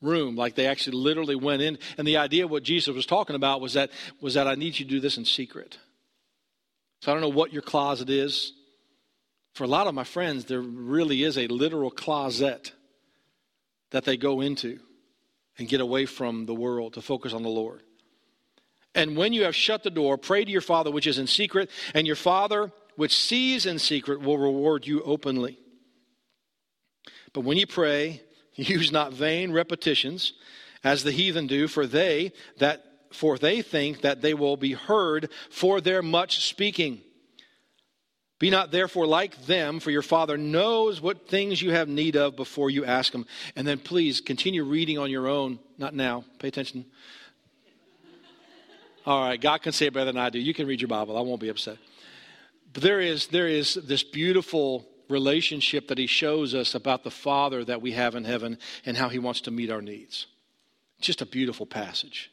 room 0.00 0.34
like 0.34 0.54
they 0.54 0.66
actually 0.66 0.96
literally 0.96 1.36
went 1.36 1.60
in. 1.60 1.78
And 1.98 2.08
the 2.08 2.16
idea 2.16 2.44
of 2.44 2.50
what 2.50 2.62
jesus 2.64 2.94
was 2.94 3.06
talking 3.06 3.36
about 3.36 3.60
was 3.60 3.74
that 3.74 3.90
was 4.20 4.34
that 4.34 4.48
i 4.48 4.54
need 4.56 4.78
you 4.78 4.84
to 4.84 4.90
do 4.90 4.98
this 4.98 5.18
in 5.18 5.24
secret. 5.24 5.78
So 7.00 7.12
i 7.12 7.14
don't 7.14 7.22
know 7.22 7.28
what 7.28 7.52
your 7.52 7.62
closet 7.62 8.10
is. 8.10 8.52
For 9.54 9.64
a 9.64 9.68
lot 9.68 9.86
of 9.86 9.94
my 9.94 10.04
friends 10.04 10.46
there 10.46 10.60
really 10.60 11.22
is 11.22 11.38
a 11.38 11.46
literal 11.46 11.90
closet 11.90 12.72
that 13.90 14.04
they 14.04 14.16
go 14.16 14.40
into 14.40 14.80
and 15.58 15.68
get 15.68 15.82
away 15.82 16.06
from 16.06 16.46
the 16.46 16.54
world 16.54 16.94
to 16.94 17.02
focus 17.02 17.34
on 17.34 17.42
the 17.42 17.50
lord. 17.50 17.82
And 18.94 19.16
when 19.16 19.32
you 19.34 19.44
have 19.44 19.54
shut 19.54 19.82
the 19.82 19.90
door 19.90 20.16
pray 20.16 20.44
to 20.44 20.50
your 20.50 20.62
father 20.62 20.90
which 20.90 21.06
is 21.06 21.18
in 21.18 21.26
secret 21.26 21.70
and 21.94 22.06
your 22.06 22.16
father 22.16 22.72
which 22.96 23.14
sees 23.14 23.66
in 23.66 23.78
secret 23.78 24.20
will 24.22 24.38
reward 24.38 24.86
you 24.86 25.02
openly 25.02 25.58
but 27.32 27.42
when 27.42 27.56
you 27.56 27.66
pray, 27.66 28.22
use 28.54 28.92
not 28.92 29.12
vain 29.12 29.52
repetitions 29.52 30.32
as 30.84 31.04
the 31.04 31.12
heathen 31.12 31.46
do, 31.46 31.68
for 31.68 31.86
they 31.86 32.32
that 32.58 32.84
for 33.10 33.38
they 33.38 33.60
think 33.60 34.00
that 34.00 34.22
they 34.22 34.34
will 34.34 34.56
be 34.56 34.72
heard 34.72 35.28
for 35.50 35.80
their 35.80 36.02
much 36.02 36.44
speaking. 36.46 37.00
Be 38.38 38.50
not 38.50 38.72
therefore 38.72 39.06
like 39.06 39.46
them, 39.46 39.78
for 39.78 39.90
your 39.90 40.02
Father 40.02 40.36
knows 40.36 41.00
what 41.00 41.28
things 41.28 41.62
you 41.62 41.70
have 41.70 41.88
need 41.88 42.16
of 42.16 42.34
before 42.34 42.70
you 42.70 42.84
ask 42.84 43.14
Him. 43.14 43.24
And 43.54 43.66
then 43.66 43.78
please 43.78 44.20
continue 44.20 44.64
reading 44.64 44.98
on 44.98 45.10
your 45.10 45.28
own. 45.28 45.60
Not 45.78 45.94
now. 45.94 46.24
Pay 46.40 46.48
attention. 46.48 46.86
All 49.06 49.28
right, 49.28 49.40
God 49.40 49.62
can 49.62 49.72
say 49.72 49.86
it 49.86 49.92
better 49.92 50.06
than 50.06 50.16
I 50.16 50.30
do. 50.30 50.40
You 50.40 50.54
can 50.54 50.66
read 50.66 50.80
your 50.80 50.88
Bible. 50.88 51.16
I 51.16 51.20
won't 51.20 51.40
be 51.40 51.50
upset. 51.50 51.76
But 52.72 52.82
there 52.82 53.00
is, 53.00 53.28
there 53.28 53.46
is 53.46 53.74
this 53.74 54.02
beautiful 54.02 54.88
relationship 55.12 55.88
that 55.88 55.98
he 55.98 56.06
shows 56.06 56.54
us 56.54 56.74
about 56.74 57.04
the 57.04 57.10
Father 57.10 57.64
that 57.64 57.82
we 57.82 57.92
have 57.92 58.14
in 58.14 58.24
heaven 58.24 58.58
and 58.84 58.96
how 58.96 59.08
he 59.08 59.18
wants 59.18 59.42
to 59.42 59.50
meet 59.50 59.70
our 59.70 59.82
needs. 59.82 60.26
Just 61.00 61.22
a 61.22 61.26
beautiful 61.26 61.66
passage 61.66 62.30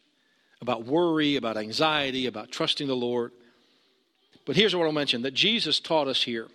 about 0.61 0.85
worry, 0.85 1.35
about 1.35 1.57
anxiety, 1.57 2.25
about 2.25 2.51
trusting 2.51 2.87
the 2.87 2.95
Lord. 2.95 3.31
But 4.45 4.55
here's 4.55 4.75
what 4.75 4.85
I'll 4.85 4.91
mention 4.91 5.21
that 5.21 5.33
Jesus 5.33 5.79
taught 5.79 6.07
us 6.07 6.23
here 6.23 6.47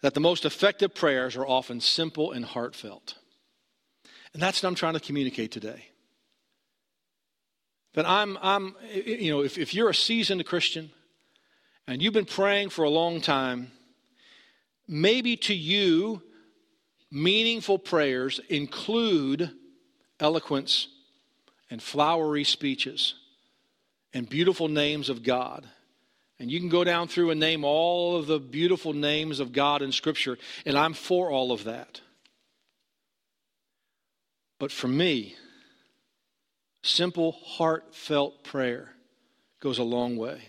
that 0.00 0.14
the 0.14 0.20
most 0.20 0.44
effective 0.44 0.94
prayers 0.94 1.36
are 1.36 1.46
often 1.46 1.80
simple 1.80 2.30
and 2.30 2.44
heartfelt. 2.44 3.16
And 4.32 4.40
that's 4.40 4.62
what 4.62 4.68
I'm 4.68 4.74
trying 4.76 4.94
to 4.94 5.00
communicate 5.00 5.50
today. 5.50 5.86
That 7.94 8.06
I'm, 8.06 8.38
I'm 8.40 8.76
you 8.92 9.32
know, 9.32 9.42
if, 9.42 9.58
if 9.58 9.74
you're 9.74 9.88
a 9.88 9.94
seasoned 9.94 10.44
Christian 10.46 10.90
and 11.88 12.00
you've 12.00 12.12
been 12.12 12.26
praying 12.26 12.70
for 12.70 12.84
a 12.84 12.90
long 12.90 13.20
time, 13.20 13.72
maybe 14.88 15.36
to 15.36 15.54
you, 15.54 16.22
meaningful 17.10 17.78
prayers 17.78 18.40
include 18.48 19.50
eloquence 20.18 20.88
and 21.70 21.82
flowery 21.82 22.44
speeches 22.44 23.14
and 24.14 24.28
beautiful 24.28 24.68
names 24.68 25.08
of 25.08 25.22
God. 25.22 25.68
And 26.40 26.50
you 26.50 26.60
can 26.60 26.68
go 26.68 26.84
down 26.84 27.08
through 27.08 27.30
and 27.30 27.40
name 27.40 27.64
all 27.64 28.16
of 28.16 28.26
the 28.26 28.38
beautiful 28.38 28.92
names 28.92 29.40
of 29.40 29.52
God 29.52 29.82
in 29.82 29.92
Scripture, 29.92 30.38
and 30.64 30.78
I'm 30.78 30.94
for 30.94 31.30
all 31.30 31.52
of 31.52 31.64
that. 31.64 32.00
But 34.58 34.72
for 34.72 34.88
me, 34.88 35.36
simple, 36.82 37.32
heartfelt 37.32 38.44
prayer 38.44 38.90
goes 39.60 39.78
a 39.78 39.84
long 39.84 40.16
way. 40.16 40.48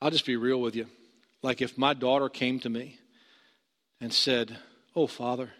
I'll 0.00 0.10
just 0.10 0.26
be 0.26 0.36
real 0.36 0.60
with 0.60 0.76
you. 0.76 0.86
Like 1.42 1.62
if 1.62 1.78
my 1.78 1.94
daughter 1.94 2.28
came 2.28 2.58
to 2.60 2.68
me 2.68 2.98
and 4.00 4.12
said, 4.12 4.58
Oh, 4.94 5.06
Father, 5.06 5.50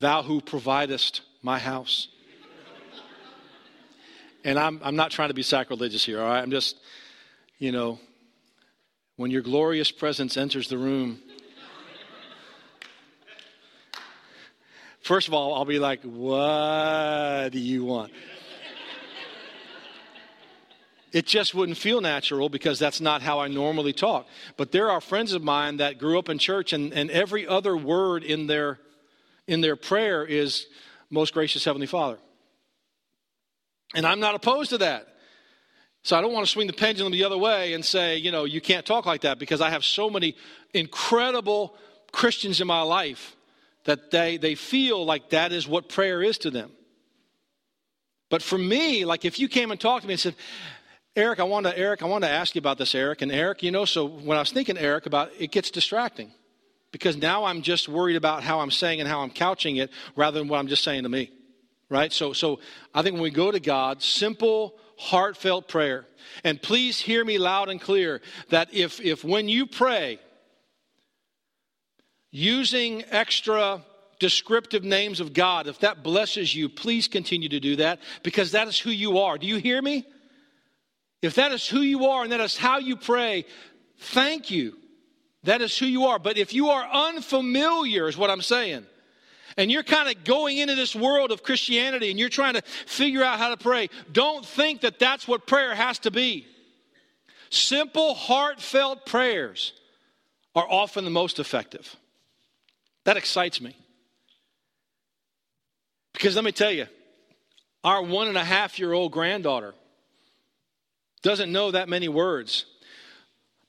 thou 0.00 0.22
who 0.22 0.40
providest 0.40 1.22
my 1.42 1.58
house. 1.58 2.08
and 4.44 4.58
I'm, 4.58 4.80
I'm 4.82 4.96
not 4.96 5.10
trying 5.10 5.28
to 5.28 5.34
be 5.34 5.42
sacrilegious 5.42 6.04
here, 6.04 6.20
all 6.20 6.28
right? 6.28 6.42
I'm 6.42 6.50
just, 6.50 6.76
you 7.58 7.72
know, 7.72 7.98
when 9.16 9.30
your 9.30 9.42
glorious 9.42 9.90
presence 9.90 10.36
enters 10.36 10.68
the 10.68 10.78
room, 10.78 11.20
first 15.00 15.28
of 15.28 15.34
all, 15.34 15.54
I'll 15.54 15.64
be 15.64 15.78
like, 15.78 16.02
what 16.02 17.50
do 17.50 17.58
you 17.58 17.84
want? 17.84 18.12
It 21.12 21.26
just 21.26 21.54
wouldn't 21.54 21.78
feel 21.78 22.00
natural 22.00 22.48
because 22.48 22.78
that's 22.78 23.00
not 23.00 23.22
how 23.22 23.40
I 23.40 23.48
normally 23.48 23.92
talk. 23.92 24.26
But 24.56 24.72
there 24.72 24.90
are 24.90 25.00
friends 25.00 25.32
of 25.32 25.42
mine 25.42 25.78
that 25.78 25.98
grew 25.98 26.18
up 26.18 26.28
in 26.28 26.38
church, 26.38 26.72
and, 26.72 26.92
and 26.92 27.10
every 27.10 27.46
other 27.46 27.76
word 27.76 28.22
in 28.24 28.46
their, 28.46 28.78
in 29.46 29.60
their 29.60 29.76
prayer 29.76 30.24
is, 30.24 30.66
Most 31.10 31.32
gracious 31.32 31.64
Heavenly 31.64 31.86
Father. 31.86 32.18
And 33.94 34.06
I'm 34.06 34.20
not 34.20 34.34
opposed 34.34 34.70
to 34.70 34.78
that. 34.78 35.08
So 36.02 36.16
I 36.16 36.20
don't 36.20 36.32
want 36.32 36.46
to 36.46 36.52
swing 36.52 36.66
the 36.66 36.72
pendulum 36.72 37.12
the 37.12 37.24
other 37.24 37.38
way 37.38 37.72
and 37.72 37.84
say, 37.84 38.16
you 38.18 38.30
know, 38.30 38.44
you 38.44 38.60
can't 38.60 38.86
talk 38.86 39.06
like 39.06 39.22
that 39.22 39.38
because 39.38 39.60
I 39.60 39.70
have 39.70 39.84
so 39.84 40.08
many 40.08 40.36
incredible 40.72 41.74
Christians 42.12 42.60
in 42.60 42.66
my 42.66 42.82
life 42.82 43.36
that 43.84 44.10
they, 44.10 44.36
they 44.36 44.54
feel 44.54 45.04
like 45.04 45.30
that 45.30 45.52
is 45.52 45.66
what 45.66 45.88
prayer 45.88 46.22
is 46.22 46.38
to 46.38 46.50
them. 46.50 46.70
But 48.30 48.42
for 48.42 48.58
me, 48.58 49.04
like 49.04 49.24
if 49.24 49.38
you 49.38 49.48
came 49.48 49.70
and 49.70 49.80
talked 49.80 50.02
to 50.02 50.08
me 50.08 50.14
and 50.14 50.20
said, 50.20 50.34
Eric, 51.18 51.40
I 51.40 51.42
want 51.42 51.66
to 51.66 51.76
Eric, 51.76 52.04
I 52.04 52.06
want 52.06 52.22
to 52.22 52.30
ask 52.30 52.54
you 52.54 52.60
about 52.60 52.78
this, 52.78 52.94
Eric. 52.94 53.22
And 53.22 53.32
Eric, 53.32 53.64
you 53.64 53.72
know, 53.72 53.84
so 53.84 54.04
when 54.06 54.36
I 54.36 54.40
was 54.40 54.52
thinking, 54.52 54.78
Eric, 54.78 55.06
about 55.06 55.32
it 55.36 55.50
gets 55.50 55.68
distracting 55.68 56.30
because 56.92 57.16
now 57.16 57.44
I'm 57.44 57.62
just 57.62 57.88
worried 57.88 58.14
about 58.14 58.44
how 58.44 58.60
I'm 58.60 58.70
saying 58.70 59.00
and 59.00 59.08
how 59.08 59.22
I'm 59.22 59.30
couching 59.30 59.78
it 59.78 59.90
rather 60.14 60.38
than 60.38 60.46
what 60.46 60.58
I'm 60.58 60.68
just 60.68 60.84
saying 60.84 61.02
to 61.02 61.08
me. 61.08 61.32
Right? 61.88 62.12
So 62.12 62.32
so 62.32 62.60
I 62.94 63.02
think 63.02 63.14
when 63.14 63.24
we 63.24 63.30
go 63.30 63.50
to 63.50 63.58
God, 63.58 64.00
simple, 64.00 64.76
heartfelt 64.96 65.66
prayer. 65.66 66.06
And 66.44 66.62
please 66.62 67.00
hear 67.00 67.24
me 67.24 67.36
loud 67.38 67.68
and 67.68 67.80
clear 67.80 68.20
that 68.50 68.72
if 68.72 69.00
if 69.00 69.24
when 69.24 69.48
you 69.48 69.66
pray 69.66 70.20
using 72.30 73.02
extra 73.10 73.84
descriptive 74.20 74.84
names 74.84 75.18
of 75.18 75.32
God, 75.32 75.66
if 75.66 75.80
that 75.80 76.04
blesses 76.04 76.54
you, 76.54 76.68
please 76.68 77.08
continue 77.08 77.48
to 77.48 77.58
do 77.58 77.74
that 77.76 77.98
because 78.22 78.52
that 78.52 78.68
is 78.68 78.78
who 78.78 78.90
you 78.90 79.18
are. 79.18 79.36
Do 79.36 79.48
you 79.48 79.56
hear 79.56 79.82
me? 79.82 80.06
If 81.22 81.34
that 81.34 81.52
is 81.52 81.66
who 81.66 81.80
you 81.80 82.06
are 82.06 82.22
and 82.22 82.32
that 82.32 82.40
is 82.40 82.56
how 82.56 82.78
you 82.78 82.96
pray, 82.96 83.44
thank 83.98 84.50
you. 84.50 84.76
That 85.44 85.62
is 85.62 85.76
who 85.76 85.86
you 85.86 86.06
are. 86.06 86.18
But 86.18 86.36
if 86.36 86.52
you 86.52 86.70
are 86.70 86.88
unfamiliar, 86.90 88.08
is 88.08 88.16
what 88.16 88.30
I'm 88.30 88.42
saying, 88.42 88.86
and 89.56 89.72
you're 89.72 89.82
kind 89.82 90.08
of 90.08 90.24
going 90.24 90.58
into 90.58 90.74
this 90.74 90.94
world 90.94 91.32
of 91.32 91.42
Christianity 91.42 92.10
and 92.10 92.18
you're 92.18 92.28
trying 92.28 92.54
to 92.54 92.62
figure 92.62 93.24
out 93.24 93.38
how 93.38 93.48
to 93.48 93.56
pray, 93.56 93.88
don't 94.12 94.44
think 94.44 94.82
that 94.82 94.98
that's 94.98 95.26
what 95.26 95.46
prayer 95.46 95.74
has 95.74 95.98
to 96.00 96.10
be. 96.10 96.46
Simple, 97.50 98.14
heartfelt 98.14 99.06
prayers 99.06 99.72
are 100.54 100.66
often 100.68 101.04
the 101.04 101.10
most 101.10 101.38
effective. 101.38 101.96
That 103.04 103.16
excites 103.16 103.60
me. 103.60 103.76
Because 106.12 106.34
let 106.34 106.44
me 106.44 106.52
tell 106.52 106.70
you, 106.70 106.86
our 107.82 108.02
one 108.02 108.28
and 108.28 108.36
a 108.36 108.44
half 108.44 108.78
year 108.78 108.92
old 108.92 109.12
granddaughter 109.12 109.74
doesn't 111.22 111.52
know 111.52 111.70
that 111.70 111.88
many 111.88 112.08
words. 112.08 112.66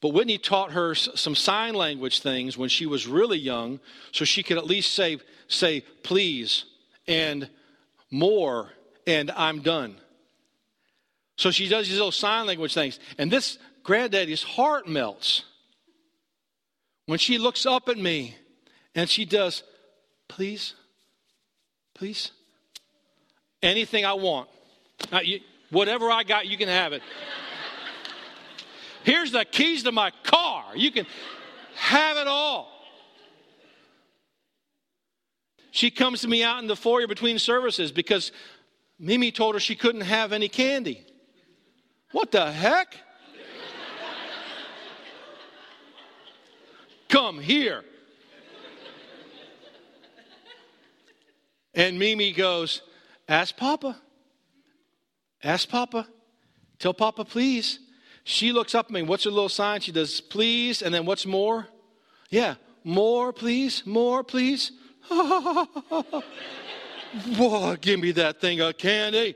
But 0.02 0.10
Whitney 0.10 0.38
taught 0.38 0.72
her 0.72 0.96
some 0.96 1.36
sign 1.36 1.74
language 1.74 2.22
things 2.22 2.58
when 2.58 2.70
she 2.70 2.86
was 2.86 3.06
really 3.06 3.38
young, 3.38 3.80
so 4.12 4.24
she 4.24 4.44
could 4.44 4.58
at 4.58 4.66
least 4.66 4.94
say, 4.94 5.18
say 5.48 5.82
please 6.04 6.66
and 7.08 7.50
more 8.10 8.70
and 9.06 9.32
I'm 9.32 9.62
done. 9.62 9.96
So 11.38 11.52
she 11.52 11.68
does 11.68 11.88
these 11.88 11.98
little 11.98 12.12
sign 12.12 12.48
language 12.48 12.74
things. 12.74 13.00
And 13.18 13.30
this 13.30 13.58
granddaddy's 13.84 14.44
heart 14.44 14.88
melts 14.88 15.44
when 17.06 17.20
she 17.20 17.38
looks 17.38 17.66
up 17.66 17.90
at 17.90 17.98
me 17.98 18.36
and 18.96 19.10
she 19.10 19.26
does, 19.26 19.64
please, 20.28 20.76
please, 21.94 22.32
anything 23.62 24.06
I 24.06 24.14
want. 24.14 24.50
Now, 25.12 25.22
you, 25.22 25.40
whatever 25.72 26.12
I 26.12 26.24
got, 26.24 26.48
you 26.48 26.58
can 26.58 26.68
have 26.68 26.94
it. 26.94 27.02
Here's 29.04 29.32
the 29.32 29.46
keys 29.46 29.84
to 29.84 29.92
my 29.92 30.12
car. 30.24 30.66
You 30.76 30.92
can 30.92 31.06
have 31.76 32.18
it 32.18 32.28
all. 32.28 32.72
She 35.72 35.92
comes 35.92 36.22
to 36.22 36.28
me 36.28 36.44
out 36.44 36.62
in 36.62 36.68
the 36.68 36.76
foyer 36.76 37.08
between 37.08 37.40
services 37.40 37.92
because 37.92 38.32
Mimi 39.00 39.32
told 39.32 39.56
her 39.56 39.60
she 39.60 39.76
couldn't 39.76 40.02
have 40.02 40.34
any 40.34 40.50
candy. 40.50 41.06
What 42.12 42.32
the 42.32 42.52
heck? 42.52 42.98
Come 47.08 47.40
here. 47.40 47.84
And 51.74 51.98
Mimi 51.98 52.34
goes, 52.34 52.82
Ask 53.28 53.56
Papa. 53.56 54.00
Ask 55.44 55.70
Papa. 55.70 56.08
Tell 56.80 56.94
Papa, 56.94 57.26
please. 57.26 57.80
She 58.24 58.52
looks 58.52 58.76
up 58.76 58.88
at 58.88 58.92
me. 58.92 59.02
What's 59.02 59.24
her 59.24 59.32
little 59.32 59.50
sign? 59.50 59.82
She 59.82 59.92
does, 59.92 60.22
please. 60.22 60.82
And 60.82 60.94
then 60.94 61.06
what's 61.06 61.26
more? 61.26 61.68
Yeah, 62.30 62.56
more, 62.84 63.34
please. 63.34 63.86
More, 63.86 64.24
please. 64.24 64.72
Boy, 65.10 65.66
give 67.82 68.00
me 68.00 68.12
that 68.12 68.40
thing 68.40 68.62
of 68.62 68.78
candy. 68.78 69.36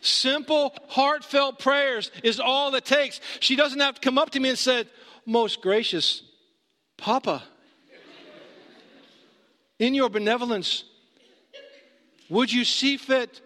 Simple, 0.00 0.72
heartfelt 0.88 1.58
prayers 1.58 2.12
is 2.22 2.38
all 2.38 2.72
it 2.76 2.84
takes. 2.84 3.20
She 3.40 3.56
doesn't 3.56 3.80
have 3.80 3.96
to 3.96 4.00
come 4.00 4.18
up 4.18 4.30
to 4.30 4.40
me 4.40 4.50
and 4.50 4.58
say, 4.58 4.84
Most 5.24 5.60
gracious 5.60 6.22
Papa, 6.96 7.42
in 9.80 9.94
your 9.94 10.08
benevolence, 10.08 10.84
would 12.28 12.52
you 12.52 12.64
see 12.64 12.96
fit 12.96 13.40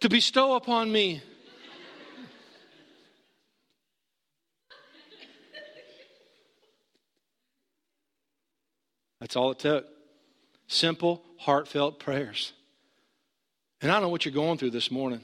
to 0.00 0.08
bestow 0.08 0.54
upon 0.54 0.90
me. 0.90 1.22
That's 9.20 9.34
all 9.34 9.50
it 9.50 9.58
took. 9.58 9.86
Simple, 10.68 11.24
heartfelt 11.38 11.98
prayers. 11.98 12.52
And 13.80 13.90
I 13.90 13.94
don't 13.94 14.02
know 14.02 14.08
what 14.08 14.24
you're 14.24 14.34
going 14.34 14.58
through 14.58 14.70
this 14.70 14.90
morning. 14.90 15.20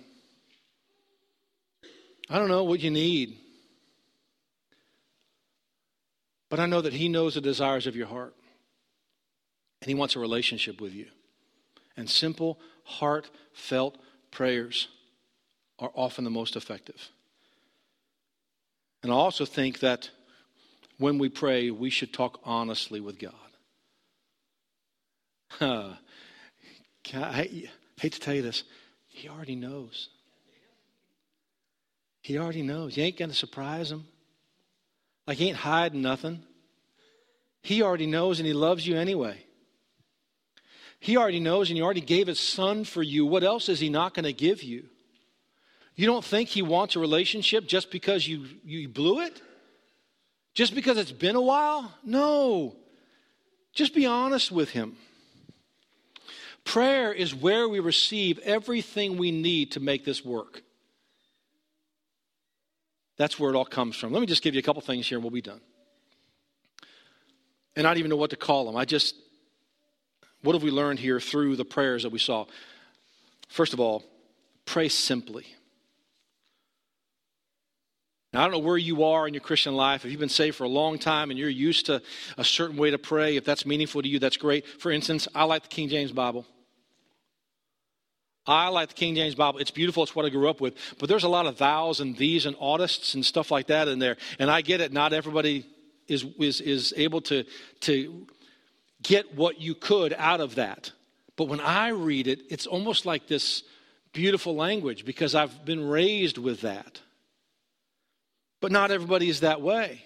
I 2.28 2.38
don't 2.38 2.48
know 2.48 2.64
what 2.64 2.80
you 2.80 2.90
need. 2.90 3.36
But 6.50 6.60
I 6.60 6.66
know 6.66 6.80
that 6.80 6.92
He 6.92 7.08
knows 7.08 7.34
the 7.34 7.40
desires 7.40 7.86
of 7.86 7.94
your 7.94 8.06
heart. 8.06 8.34
And 9.80 9.88
He 9.88 9.94
wants 9.94 10.16
a 10.16 10.18
relationship 10.18 10.80
with 10.80 10.92
you. 10.92 11.06
And 11.96 12.08
simple, 12.10 12.58
heartfelt 12.84 13.98
prayers 14.30 14.88
are 15.78 15.90
often 15.94 16.24
the 16.24 16.30
most 16.30 16.56
effective. 16.56 17.10
And 19.02 19.12
I 19.12 19.14
also 19.14 19.44
think 19.44 19.80
that 19.80 20.10
when 20.98 21.18
we 21.18 21.28
pray, 21.28 21.70
we 21.70 21.90
should 21.90 22.12
talk 22.12 22.40
honestly 22.44 23.00
with 23.00 23.18
God. 23.18 23.32
Uh, 25.60 25.94
I 27.12 27.48
hate 28.00 28.12
to 28.12 28.18
tell 28.18 28.34
you 28.34 28.42
this. 28.42 28.64
He 29.06 29.28
already 29.28 29.54
knows. 29.54 30.08
He 32.22 32.38
already 32.38 32.62
knows. 32.62 32.96
You 32.96 33.04
ain't 33.04 33.16
going 33.16 33.30
to 33.30 33.36
surprise 33.36 33.92
him. 33.92 34.06
Like, 35.26 35.38
he 35.38 35.48
ain't 35.48 35.58
hiding 35.58 36.02
nothing. 36.02 36.42
He 37.62 37.82
already 37.82 38.06
knows 38.06 38.40
and 38.40 38.46
he 38.46 38.52
loves 38.52 38.86
you 38.86 38.96
anyway. 38.96 39.44
He 41.04 41.18
already 41.18 41.38
knows 41.38 41.68
and 41.68 41.76
he 41.76 41.82
already 41.82 42.00
gave 42.00 42.28
his 42.28 42.40
son 42.40 42.84
for 42.84 43.02
you. 43.02 43.26
What 43.26 43.44
else 43.44 43.68
is 43.68 43.78
he 43.78 43.90
not 43.90 44.14
going 44.14 44.24
to 44.24 44.32
give 44.32 44.62
you? 44.62 44.86
You 45.96 46.06
don't 46.06 46.24
think 46.24 46.48
he 46.48 46.62
wants 46.62 46.96
a 46.96 46.98
relationship 46.98 47.66
just 47.66 47.90
because 47.90 48.26
you, 48.26 48.46
you 48.64 48.88
blew 48.88 49.20
it? 49.20 49.42
Just 50.54 50.74
because 50.74 50.96
it's 50.96 51.12
been 51.12 51.36
a 51.36 51.42
while? 51.42 51.92
No. 52.02 52.74
Just 53.74 53.94
be 53.94 54.06
honest 54.06 54.50
with 54.50 54.70
him. 54.70 54.96
Prayer 56.64 57.12
is 57.12 57.34
where 57.34 57.68
we 57.68 57.80
receive 57.80 58.38
everything 58.38 59.18
we 59.18 59.30
need 59.30 59.72
to 59.72 59.80
make 59.80 60.06
this 60.06 60.24
work. 60.24 60.62
That's 63.18 63.38
where 63.38 63.50
it 63.50 63.56
all 63.56 63.66
comes 63.66 63.94
from. 63.94 64.10
Let 64.10 64.20
me 64.20 64.26
just 64.26 64.42
give 64.42 64.54
you 64.54 64.60
a 64.60 64.62
couple 64.62 64.80
things 64.80 65.06
here 65.06 65.18
and 65.18 65.22
we'll 65.22 65.30
be 65.30 65.42
done. 65.42 65.60
And 67.76 67.86
I 67.86 67.90
don't 67.90 67.98
even 67.98 68.08
know 68.08 68.16
what 68.16 68.30
to 68.30 68.36
call 68.36 68.64
them. 68.64 68.74
I 68.74 68.86
just, 68.86 69.16
what 70.44 70.54
have 70.54 70.62
we 70.62 70.70
learned 70.70 70.98
here 70.98 71.20
through 71.20 71.56
the 71.56 71.64
prayers 71.64 72.02
that 72.02 72.12
we 72.12 72.18
saw? 72.18 72.44
First 73.48 73.72
of 73.72 73.80
all, 73.80 74.04
pray 74.66 74.88
simply. 74.88 75.46
Now, 78.32 78.40
I 78.40 78.44
don't 78.44 78.52
know 78.52 78.58
where 78.58 78.76
you 78.76 79.04
are 79.04 79.26
in 79.26 79.32
your 79.32 79.40
Christian 79.40 79.74
life. 79.74 80.04
If 80.04 80.10
you've 80.10 80.20
been 80.20 80.28
saved 80.28 80.56
for 80.56 80.64
a 80.64 80.68
long 80.68 80.98
time 80.98 81.30
and 81.30 81.38
you're 81.38 81.48
used 81.48 81.86
to 81.86 82.02
a 82.36 82.44
certain 82.44 82.76
way 82.76 82.90
to 82.90 82.98
pray, 82.98 83.36
if 83.36 83.44
that's 83.44 83.64
meaningful 83.64 84.02
to 84.02 84.08
you, 84.08 84.18
that's 84.18 84.36
great. 84.36 84.66
For 84.66 84.90
instance, 84.90 85.28
I 85.34 85.44
like 85.44 85.62
the 85.62 85.68
King 85.68 85.88
James 85.88 86.12
Bible. 86.12 86.44
I 88.46 88.68
like 88.68 88.88
the 88.88 88.94
King 88.94 89.14
James 89.14 89.34
Bible. 89.34 89.60
It's 89.60 89.70
beautiful. 89.70 90.02
It's 90.02 90.14
what 90.14 90.26
I 90.26 90.28
grew 90.28 90.50
up 90.50 90.60
with. 90.60 90.74
But 90.98 91.08
there's 91.08 91.24
a 91.24 91.28
lot 91.28 91.46
of 91.46 91.56
thous 91.56 92.00
and 92.00 92.18
thees 92.18 92.44
and 92.44 92.54
oughtists 92.56 93.14
and 93.14 93.24
stuff 93.24 93.50
like 93.50 93.68
that 93.68 93.88
in 93.88 93.98
there. 93.98 94.18
And 94.38 94.50
I 94.50 94.60
get 94.60 94.82
it. 94.82 94.92
Not 94.92 95.14
everybody 95.14 95.64
is, 96.08 96.26
is, 96.38 96.60
is 96.60 96.92
able 96.96 97.20
to, 97.22 97.44
to 97.80 98.26
get 99.04 99.36
what 99.36 99.60
you 99.60 99.74
could 99.74 100.12
out 100.18 100.40
of 100.40 100.56
that. 100.56 100.90
But 101.36 101.48
when 101.48 101.60
I 101.60 101.88
read 101.88 102.26
it, 102.26 102.40
it's 102.50 102.66
almost 102.66 103.06
like 103.06 103.26
this 103.26 103.62
beautiful 104.12 104.54
language 104.54 105.04
because 105.04 105.34
I've 105.34 105.64
been 105.64 105.86
raised 105.88 106.38
with 106.38 106.62
that. 106.62 107.00
But 108.60 108.72
not 108.72 108.90
everybody 108.90 109.28
is 109.28 109.40
that 109.40 109.60
way. 109.60 110.02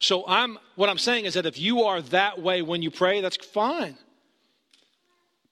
So 0.00 0.24
I'm 0.26 0.58
what 0.76 0.88
I'm 0.88 0.98
saying 0.98 1.24
is 1.24 1.34
that 1.34 1.46
if 1.46 1.58
you 1.58 1.84
are 1.84 2.00
that 2.02 2.40
way 2.40 2.62
when 2.62 2.82
you 2.82 2.90
pray, 2.90 3.20
that's 3.20 3.36
fine. 3.36 3.96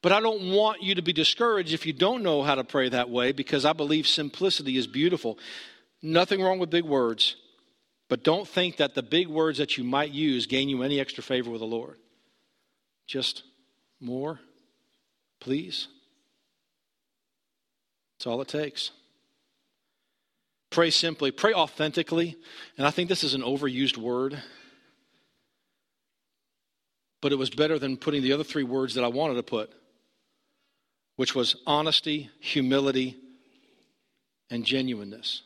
But 0.02 0.12
I 0.12 0.20
don't 0.20 0.52
want 0.52 0.82
you 0.82 0.94
to 0.94 1.02
be 1.02 1.12
discouraged 1.12 1.72
if 1.72 1.84
you 1.84 1.92
don't 1.92 2.22
know 2.22 2.42
how 2.42 2.54
to 2.54 2.64
pray 2.64 2.88
that 2.88 3.10
way 3.10 3.32
because 3.32 3.64
I 3.64 3.72
believe 3.72 4.06
simplicity 4.06 4.76
is 4.76 4.86
beautiful. 4.86 5.38
Nothing 6.00 6.40
wrong 6.40 6.58
with 6.58 6.70
big 6.70 6.84
words, 6.84 7.34
but 8.08 8.22
don't 8.22 8.46
think 8.46 8.76
that 8.76 8.94
the 8.94 9.02
big 9.02 9.26
words 9.26 9.58
that 9.58 9.76
you 9.76 9.82
might 9.82 10.12
use 10.12 10.46
gain 10.46 10.68
you 10.68 10.82
any 10.82 11.00
extra 11.00 11.24
favor 11.24 11.50
with 11.50 11.60
the 11.60 11.66
Lord. 11.66 11.98
Just 13.06 13.44
more, 14.00 14.40
please. 15.40 15.88
That's 18.18 18.26
all 18.26 18.40
it 18.40 18.48
takes. 18.48 18.90
Pray 20.70 20.90
simply, 20.90 21.30
pray 21.30 21.52
authentically. 21.52 22.36
And 22.76 22.86
I 22.86 22.90
think 22.90 23.08
this 23.08 23.24
is 23.24 23.34
an 23.34 23.42
overused 23.42 23.96
word. 23.96 24.42
But 27.22 27.32
it 27.32 27.36
was 27.36 27.50
better 27.50 27.78
than 27.78 27.96
putting 27.96 28.22
the 28.22 28.32
other 28.32 28.44
three 28.44 28.64
words 28.64 28.94
that 28.94 29.04
I 29.04 29.08
wanted 29.08 29.34
to 29.34 29.42
put 29.42 29.72
which 31.16 31.34
was 31.34 31.56
honesty, 31.66 32.30
humility, 32.40 33.16
and 34.50 34.64
genuineness. 34.64 35.42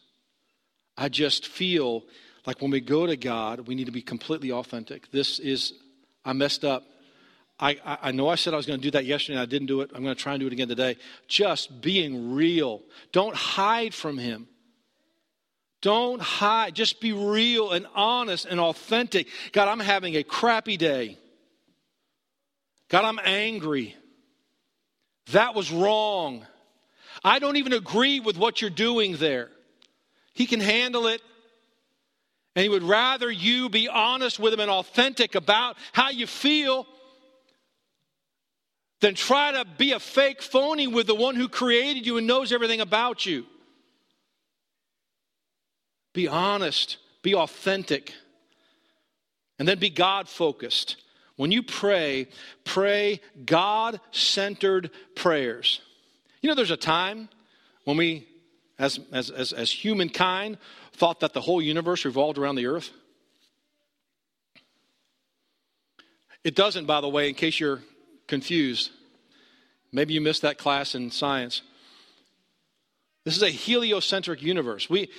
I 0.96 1.08
just 1.08 1.46
feel 1.46 2.04
like 2.44 2.60
when 2.60 2.72
we 2.72 2.80
go 2.80 3.06
to 3.06 3.16
God, 3.16 3.66
we 3.66 3.74
need 3.74 3.86
to 3.86 3.92
be 3.92 4.02
completely 4.02 4.52
authentic. 4.52 5.10
This 5.10 5.38
is, 5.38 5.72
I 6.24 6.32
messed 6.32 6.64
up. 6.64 6.84
I, 7.60 7.98
I 8.02 8.12
know 8.12 8.28
I 8.28 8.36
said 8.36 8.54
I 8.54 8.56
was 8.56 8.66
going 8.66 8.78
to 8.78 8.82
do 8.82 8.90
that 8.92 9.04
yesterday 9.04 9.34
and 9.34 9.42
I 9.42 9.46
didn't 9.46 9.66
do 9.66 9.82
it. 9.82 9.90
I'm 9.94 10.02
going 10.02 10.14
to 10.14 10.20
try 10.20 10.32
and 10.32 10.40
do 10.40 10.46
it 10.46 10.52
again 10.52 10.68
today. 10.68 10.96
Just 11.28 11.82
being 11.82 12.34
real. 12.34 12.80
Don't 13.12 13.36
hide 13.36 13.92
from 13.92 14.16
Him. 14.16 14.48
Don't 15.82 16.20
hide. 16.20 16.74
Just 16.74 17.00
be 17.00 17.12
real 17.12 17.72
and 17.72 17.86
honest 17.94 18.46
and 18.46 18.58
authentic. 18.60 19.28
God, 19.52 19.68
I'm 19.68 19.80
having 19.80 20.16
a 20.16 20.22
crappy 20.22 20.76
day. 20.76 21.18
God, 22.88 23.04
I'm 23.04 23.20
angry. 23.22 23.94
That 25.32 25.54
was 25.54 25.70
wrong. 25.70 26.46
I 27.22 27.38
don't 27.38 27.56
even 27.56 27.74
agree 27.74 28.20
with 28.20 28.38
what 28.38 28.60
you're 28.60 28.70
doing 28.70 29.16
there. 29.16 29.50
He 30.32 30.46
can 30.46 30.60
handle 30.60 31.06
it. 31.06 31.20
And 32.56 32.62
he 32.64 32.68
would 32.68 32.82
rather 32.82 33.30
you 33.30 33.68
be 33.68 33.88
honest 33.88 34.40
with 34.40 34.52
him 34.52 34.60
and 34.60 34.70
authentic 34.70 35.34
about 35.34 35.76
how 35.92 36.10
you 36.10 36.26
feel 36.26 36.86
than 39.00 39.14
try 39.14 39.52
to 39.52 39.64
be 39.78 39.92
a 39.92 40.00
fake 40.00 40.42
phony 40.42 40.86
with 40.86 41.06
the 41.06 41.14
one 41.14 41.34
who 41.34 41.48
created 41.48 42.06
you 42.06 42.18
and 42.18 42.26
knows 42.26 42.52
everything 42.52 42.80
about 42.80 43.24
you. 43.24 43.46
Be 46.12 46.28
honest, 46.28 46.98
be 47.22 47.34
authentic, 47.34 48.12
and 49.58 49.66
then 49.66 49.78
be 49.78 49.90
God 49.90 50.28
focused. 50.28 50.96
When 51.36 51.50
you 51.50 51.62
pray, 51.62 52.28
pray 52.64 53.20
God 53.46 54.00
centered 54.10 54.90
prayers. 55.14 55.80
You 56.42 56.48
know, 56.48 56.54
there's 56.54 56.70
a 56.70 56.76
time 56.76 57.28
when 57.84 57.96
we, 57.96 58.28
as, 58.78 59.00
as, 59.12 59.30
as, 59.30 59.52
as 59.52 59.70
humankind, 59.70 60.58
thought 60.92 61.20
that 61.20 61.32
the 61.32 61.40
whole 61.40 61.62
universe 61.62 62.04
revolved 62.04 62.36
around 62.36 62.56
the 62.56 62.66
earth. 62.66 62.90
It 66.44 66.54
doesn't, 66.54 66.86
by 66.86 67.00
the 67.00 67.08
way, 67.08 67.28
in 67.28 67.34
case 67.34 67.60
you're 67.60 67.80
confused. 68.30 68.90
Maybe 69.92 70.14
you 70.14 70.22
missed 70.22 70.42
that 70.42 70.56
class 70.56 70.94
in 70.94 71.10
science. 71.10 71.60
This 73.24 73.36
is 73.36 73.42
a 73.42 73.50
heliocentric 73.50 74.40
universe. 74.40 74.88
We, 74.88 75.10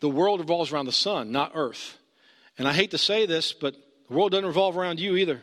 the 0.00 0.08
world 0.08 0.38
revolves 0.38 0.70
around 0.70 0.86
the 0.86 0.92
sun, 0.92 1.32
not 1.32 1.52
earth. 1.54 1.98
And 2.56 2.68
I 2.68 2.72
hate 2.72 2.92
to 2.92 2.98
say 2.98 3.26
this, 3.26 3.52
but 3.52 3.74
the 4.08 4.14
world 4.14 4.30
doesn't 4.30 4.46
revolve 4.46 4.76
around 4.76 5.00
you 5.00 5.16
either. 5.16 5.42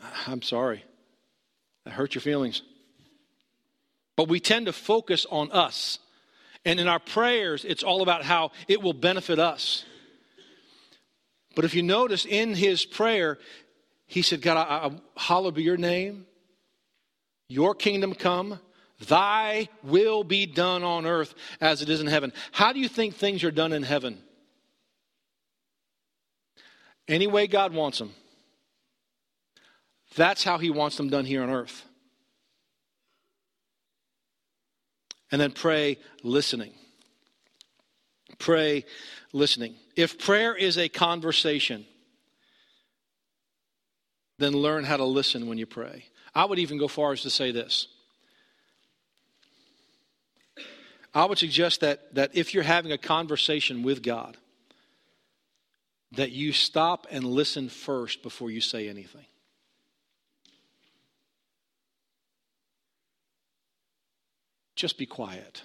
I'm 0.26 0.42
sorry. 0.42 0.82
That 1.84 1.92
hurt 1.92 2.14
your 2.14 2.22
feelings. 2.22 2.62
But 4.16 4.28
we 4.28 4.40
tend 4.40 4.66
to 4.66 4.72
focus 4.72 5.26
on 5.30 5.52
us. 5.52 5.98
And 6.64 6.80
in 6.80 6.88
our 6.88 6.98
prayers, 6.98 7.64
it's 7.64 7.82
all 7.82 8.02
about 8.02 8.24
how 8.24 8.52
it 8.66 8.80
will 8.82 8.94
benefit 8.94 9.38
us. 9.38 9.84
But 11.56 11.64
if 11.64 11.74
you 11.74 11.82
notice 11.82 12.26
in 12.26 12.54
his 12.54 12.84
prayer, 12.84 13.38
he 14.06 14.22
said, 14.22 14.42
God, 14.42 14.58
I, 14.58 14.86
I, 14.86 14.90
hallowed 15.16 15.54
be 15.54 15.64
your 15.64 15.78
name, 15.78 16.26
your 17.48 17.74
kingdom 17.74 18.14
come, 18.14 18.60
thy 19.08 19.68
will 19.82 20.22
be 20.22 20.44
done 20.44 20.84
on 20.84 21.06
earth 21.06 21.34
as 21.60 21.80
it 21.80 21.88
is 21.88 22.00
in 22.00 22.06
heaven. 22.06 22.32
How 22.52 22.72
do 22.72 22.78
you 22.78 22.88
think 22.88 23.14
things 23.14 23.42
are 23.42 23.50
done 23.50 23.72
in 23.72 23.82
heaven? 23.82 24.18
Any 27.08 27.26
way 27.26 27.46
God 27.46 27.72
wants 27.72 27.98
them. 27.98 28.12
That's 30.14 30.44
how 30.44 30.58
he 30.58 30.70
wants 30.70 30.96
them 30.96 31.08
done 31.08 31.24
here 31.24 31.42
on 31.42 31.50
earth. 31.50 31.84
And 35.32 35.40
then 35.40 35.52
pray 35.52 35.98
listening. 36.22 36.74
Pray 38.38 38.84
listening. 39.32 39.74
If 39.94 40.18
prayer 40.18 40.54
is 40.54 40.78
a 40.78 40.88
conversation, 40.88 41.86
then 44.38 44.52
learn 44.52 44.84
how 44.84 44.96
to 44.96 45.04
listen 45.04 45.46
when 45.46 45.58
you 45.58 45.66
pray. 45.66 46.04
I 46.34 46.44
would 46.44 46.58
even 46.58 46.78
go 46.78 46.88
far 46.88 47.12
as 47.12 47.22
to 47.22 47.30
say 47.30 47.50
this. 47.50 47.88
I 51.14 51.24
would 51.24 51.38
suggest 51.38 51.80
that, 51.80 52.14
that 52.14 52.32
if 52.34 52.52
you're 52.52 52.62
having 52.62 52.92
a 52.92 52.98
conversation 52.98 53.82
with 53.82 54.02
God, 54.02 54.36
that 56.12 56.30
you 56.30 56.52
stop 56.52 57.06
and 57.10 57.24
listen 57.24 57.70
first 57.70 58.22
before 58.22 58.50
you 58.50 58.60
say 58.60 58.88
anything. 58.88 59.24
just 64.76 64.98
be 64.98 65.06
quiet. 65.06 65.62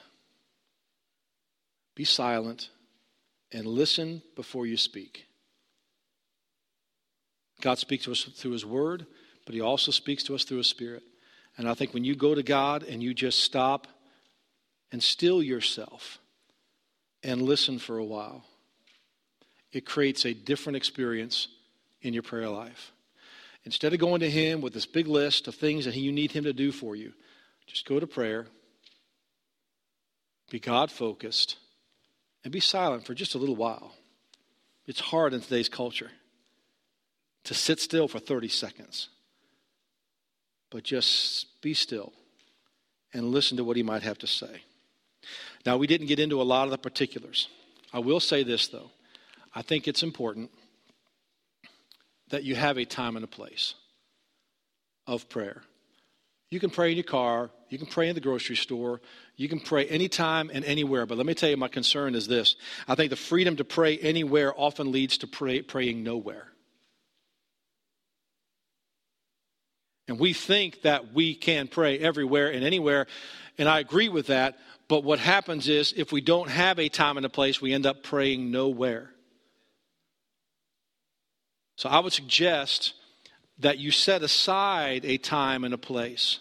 Be 2.02 2.06
silent 2.06 2.72
and 3.52 3.68
listen 3.68 4.24
before 4.36 4.66
you 4.66 4.76
speak. 4.76 5.28
God 7.62 7.78
speaks 7.78 8.06
to 8.06 8.12
us 8.12 8.24
through 8.24 8.54
His 8.54 8.66
Word, 8.66 9.06
but 9.45 9.54
He 9.54 9.62
also 9.62 9.91
speaks 9.91 10.24
to 10.24 10.34
us 10.34 10.43
through 10.43 10.58
His 10.58 10.68
Spirit. 10.68 11.04
And 11.60 11.70
I 11.70 11.76
think 11.76 11.93
when 11.93 12.04
you 12.04 12.16
go 12.16 12.34
to 12.34 12.41
God 12.41 12.82
and 12.82 13.04
you 13.04 13.14
just 13.14 13.41
stop 13.41 13.86
and 14.91 15.04
still 15.04 15.43
yourself 15.43 16.18
and 17.22 17.43
listen 17.43 17.78
for 17.78 17.99
a 17.99 18.04
while, 18.04 18.45
it 19.72 19.86
creates 19.86 20.26
a 20.26 20.34
different 20.34 20.78
experience 20.78 21.49
in 22.02 22.16
your 22.16 22.24
prayer 22.24 22.49
life. 22.49 22.93
instead 23.64 23.93
of 23.93 23.99
going 23.99 24.22
to 24.22 24.30
Him 24.32 24.60
with 24.60 24.74
this 24.74 24.88
big 24.88 25.06
list 25.06 25.47
of 25.47 25.54
things 25.54 25.86
that 25.86 25.95
you 25.95 26.12
need 26.12 26.32
Him 26.32 26.45
to 26.45 26.54
do 26.54 26.72
for 26.72 26.95
you, 26.95 27.14
just 27.68 27.88
go 27.88 27.99
to 27.99 28.08
prayer, 28.08 28.47
be 30.49 30.60
God 30.60 30.89
focused, 30.89 31.58
and 32.44 32.52
be 32.52 32.60
silent 32.60 33.06
for 33.06 33.14
just 33.14 33.36
a 33.36 33.38
little 33.38 33.56
while. 33.56 33.94
It's 34.86 35.00
hard 35.00 35.34
in 35.34 35.42
today's 35.42 35.70
culture 35.70 36.12
to 37.44 37.54
sit 37.54 37.80
still 37.80 38.08
for 38.08 38.20
30 38.20 38.48
seconds, 38.48 39.10
but 40.70 40.84
just 40.84 41.62
be 41.62 41.74
still 41.74 42.14
and 43.14 43.32
listen 43.32 43.58
to 43.58 43.64
what 43.64 43.78
He 43.78 43.84
might 43.84 44.04
have 44.04 44.18
to 44.20 44.28
say. 44.28 44.64
Now, 45.66 45.78
we 45.78 45.88
didn't 45.88 46.08
get 46.08 46.20
into 46.20 46.42
a 46.42 46.44
lot 46.44 46.66
of 46.66 46.72
the 46.72 46.78
particulars. 46.78 47.48
I 47.94 48.00
will 48.00 48.20
say 48.20 48.44
this, 48.44 48.68
though. 48.68 48.92
I 49.54 49.62
think 49.62 49.88
it's 49.88 50.04
important 50.04 50.50
that 52.30 52.44
you 52.44 52.56
have 52.56 52.78
a 52.78 52.86
time 52.86 53.16
and 53.16 53.26
a 53.26 53.28
place 53.28 53.76
of 55.06 55.30
prayer. 55.30 55.62
You 56.52 56.60
can 56.60 56.70
pray 56.70 56.91
in 56.91 56.97
your 56.97 57.06
car, 57.06 57.49
you 57.70 57.78
can 57.78 57.88
pray 57.88 58.10
in 58.10 58.16
the 58.16 58.22
grocery 58.22 58.58
store, 58.58 58.99
you 59.38 59.47
can 59.47 59.62
pray 59.62 59.88
anytime 59.88 60.52
and 60.54 60.66
anywhere. 60.66 61.06
But 61.06 61.18
let 61.18 61.26
me 61.26 61.34
tell 61.34 61.49
you, 61.49 61.56
my 61.56 61.70
concern 61.70 62.14
is 62.14 62.28
this 62.28 62.58
I 62.88 62.95
think 62.95 63.10
the 63.10 63.16
freedom 63.16 63.56
to 63.56 63.64
pray 63.64 63.97
anywhere 63.97 64.54
often 64.56 64.91
leads 64.91 65.18
to 65.20 65.28
pray, 65.28 65.62
praying 65.62 66.04
nowhere. 66.04 66.47
And 70.10 70.20
we 70.20 70.34
think 70.34 70.82
that 70.82 71.14
we 71.14 71.36
can 71.36 71.70
pray 71.70 71.97
everywhere 71.97 72.52
and 72.52 72.66
anywhere, 72.66 73.08
and 73.58 73.70
I 73.70 73.80
agree 73.80 74.10
with 74.10 74.28
that. 74.28 74.60
But 74.89 75.06
what 75.06 75.20
happens 75.20 75.70
is, 75.70 75.93
if 75.95 76.12
we 76.12 76.20
don't 76.20 76.49
have 76.49 76.78
a 76.78 76.89
time 76.89 77.16
and 77.16 77.26
a 77.26 77.30
place, 77.30 77.62
we 77.62 77.72
end 77.72 77.86
up 77.86 78.04
praying 78.04 78.52
nowhere. 78.52 79.10
So 81.78 81.88
I 81.88 81.99
would 81.99 82.12
suggest 82.12 82.93
that 83.62 83.78
you 83.78 83.91
set 83.91 84.24
aside 84.24 85.05
a 85.05 85.18
time 85.18 85.64
and 85.64 85.74
a 85.74 85.78
place 85.78 86.39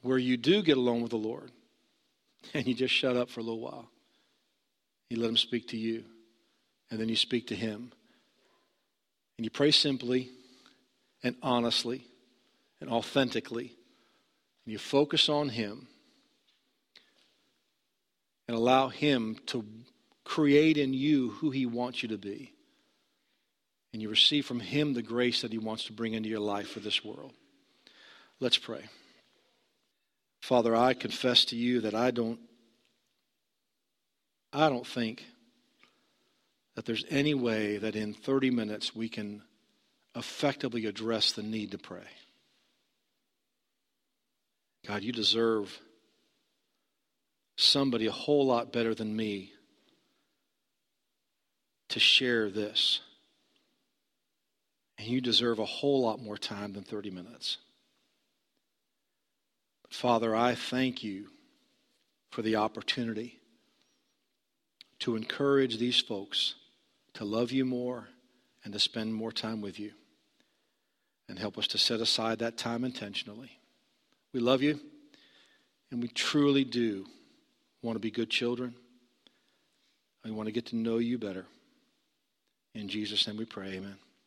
where 0.00 0.18
you 0.18 0.36
do 0.36 0.62
get 0.62 0.76
alone 0.76 1.02
with 1.02 1.10
the 1.10 1.16
Lord 1.16 1.50
and 2.54 2.66
you 2.66 2.74
just 2.74 2.94
shut 2.94 3.16
up 3.16 3.30
for 3.30 3.40
a 3.40 3.42
little 3.42 3.60
while. 3.60 3.88
You 5.10 5.18
let 5.18 5.28
Him 5.28 5.36
speak 5.36 5.68
to 5.68 5.76
you, 5.76 6.04
and 6.90 6.98
then 6.98 7.08
you 7.08 7.16
speak 7.16 7.48
to 7.48 7.54
Him. 7.54 7.92
And 9.36 9.44
you 9.44 9.50
pray 9.50 9.70
simply 9.70 10.30
and 11.22 11.36
honestly 11.42 12.06
and 12.80 12.90
authentically, 12.90 13.74
and 14.64 14.72
you 14.72 14.78
focus 14.78 15.28
on 15.28 15.50
Him 15.50 15.88
and 18.48 18.56
allow 18.56 18.88
Him 18.88 19.36
to 19.46 19.64
create 20.24 20.78
in 20.78 20.94
you 20.94 21.30
who 21.30 21.50
He 21.50 21.66
wants 21.66 22.02
you 22.02 22.08
to 22.10 22.18
be 22.18 22.54
and 23.94 24.02
you 24.02 24.08
receive 24.08 24.44
from 24.44 24.58
Him 24.58 24.92
the 24.92 25.02
grace 25.02 25.42
that 25.42 25.52
He 25.52 25.58
wants 25.58 25.84
to 25.84 25.92
bring 25.92 26.14
into 26.14 26.28
your 26.28 26.40
life 26.40 26.68
for 26.68 26.80
this 26.80 27.04
world. 27.04 27.32
Let's 28.40 28.58
pray. 28.58 28.82
Father, 30.42 30.74
I 30.74 30.94
confess 30.94 31.44
to 31.46 31.56
you 31.56 31.80
that 31.82 31.94
I 31.94 32.10
don't 32.10 32.40
I 34.52 34.68
don't 34.68 34.86
think 34.86 35.24
that 36.74 36.84
there's 36.84 37.04
any 37.08 37.34
way 37.34 37.78
that 37.78 37.94
in 37.94 38.14
30 38.14 38.50
minutes 38.50 38.96
we 38.96 39.08
can 39.08 39.42
effectively 40.16 40.86
address 40.86 41.32
the 41.32 41.42
need 41.42 41.70
to 41.70 41.78
pray. 41.78 42.06
God, 44.86 45.04
you 45.04 45.12
deserve 45.12 45.80
somebody 47.56 48.06
a 48.06 48.12
whole 48.12 48.46
lot 48.46 48.72
better 48.72 48.94
than 48.94 49.14
me 49.14 49.52
to 51.90 52.00
share 52.00 52.50
this. 52.50 53.00
And 54.98 55.08
you 55.08 55.20
deserve 55.20 55.58
a 55.58 55.64
whole 55.64 56.02
lot 56.02 56.22
more 56.22 56.38
time 56.38 56.72
than 56.72 56.84
30 56.84 57.10
minutes. 57.10 57.58
But 59.82 59.92
Father, 59.92 60.34
I 60.34 60.54
thank 60.54 61.02
you 61.02 61.28
for 62.30 62.42
the 62.42 62.56
opportunity 62.56 63.38
to 65.00 65.16
encourage 65.16 65.78
these 65.78 66.00
folks 66.00 66.54
to 67.14 67.24
love 67.24 67.52
you 67.52 67.64
more 67.64 68.08
and 68.64 68.72
to 68.72 68.78
spend 68.78 69.14
more 69.14 69.32
time 69.32 69.60
with 69.60 69.78
you. 69.78 69.92
And 71.28 71.38
help 71.38 71.56
us 71.56 71.66
to 71.68 71.78
set 71.78 72.00
aside 72.00 72.40
that 72.40 72.58
time 72.58 72.84
intentionally. 72.84 73.58
We 74.34 74.40
love 74.40 74.62
you, 74.62 74.78
and 75.90 76.02
we 76.02 76.08
truly 76.08 76.64
do 76.64 77.06
want 77.82 77.96
to 77.96 78.00
be 78.00 78.10
good 78.10 78.28
children. 78.28 78.74
We 80.24 80.32
want 80.32 80.48
to 80.48 80.52
get 80.52 80.66
to 80.66 80.76
know 80.76 80.98
you 80.98 81.18
better. 81.18 81.46
In 82.74 82.88
Jesus' 82.88 83.26
name 83.26 83.36
we 83.36 83.44
pray, 83.44 83.68
amen. 83.74 83.96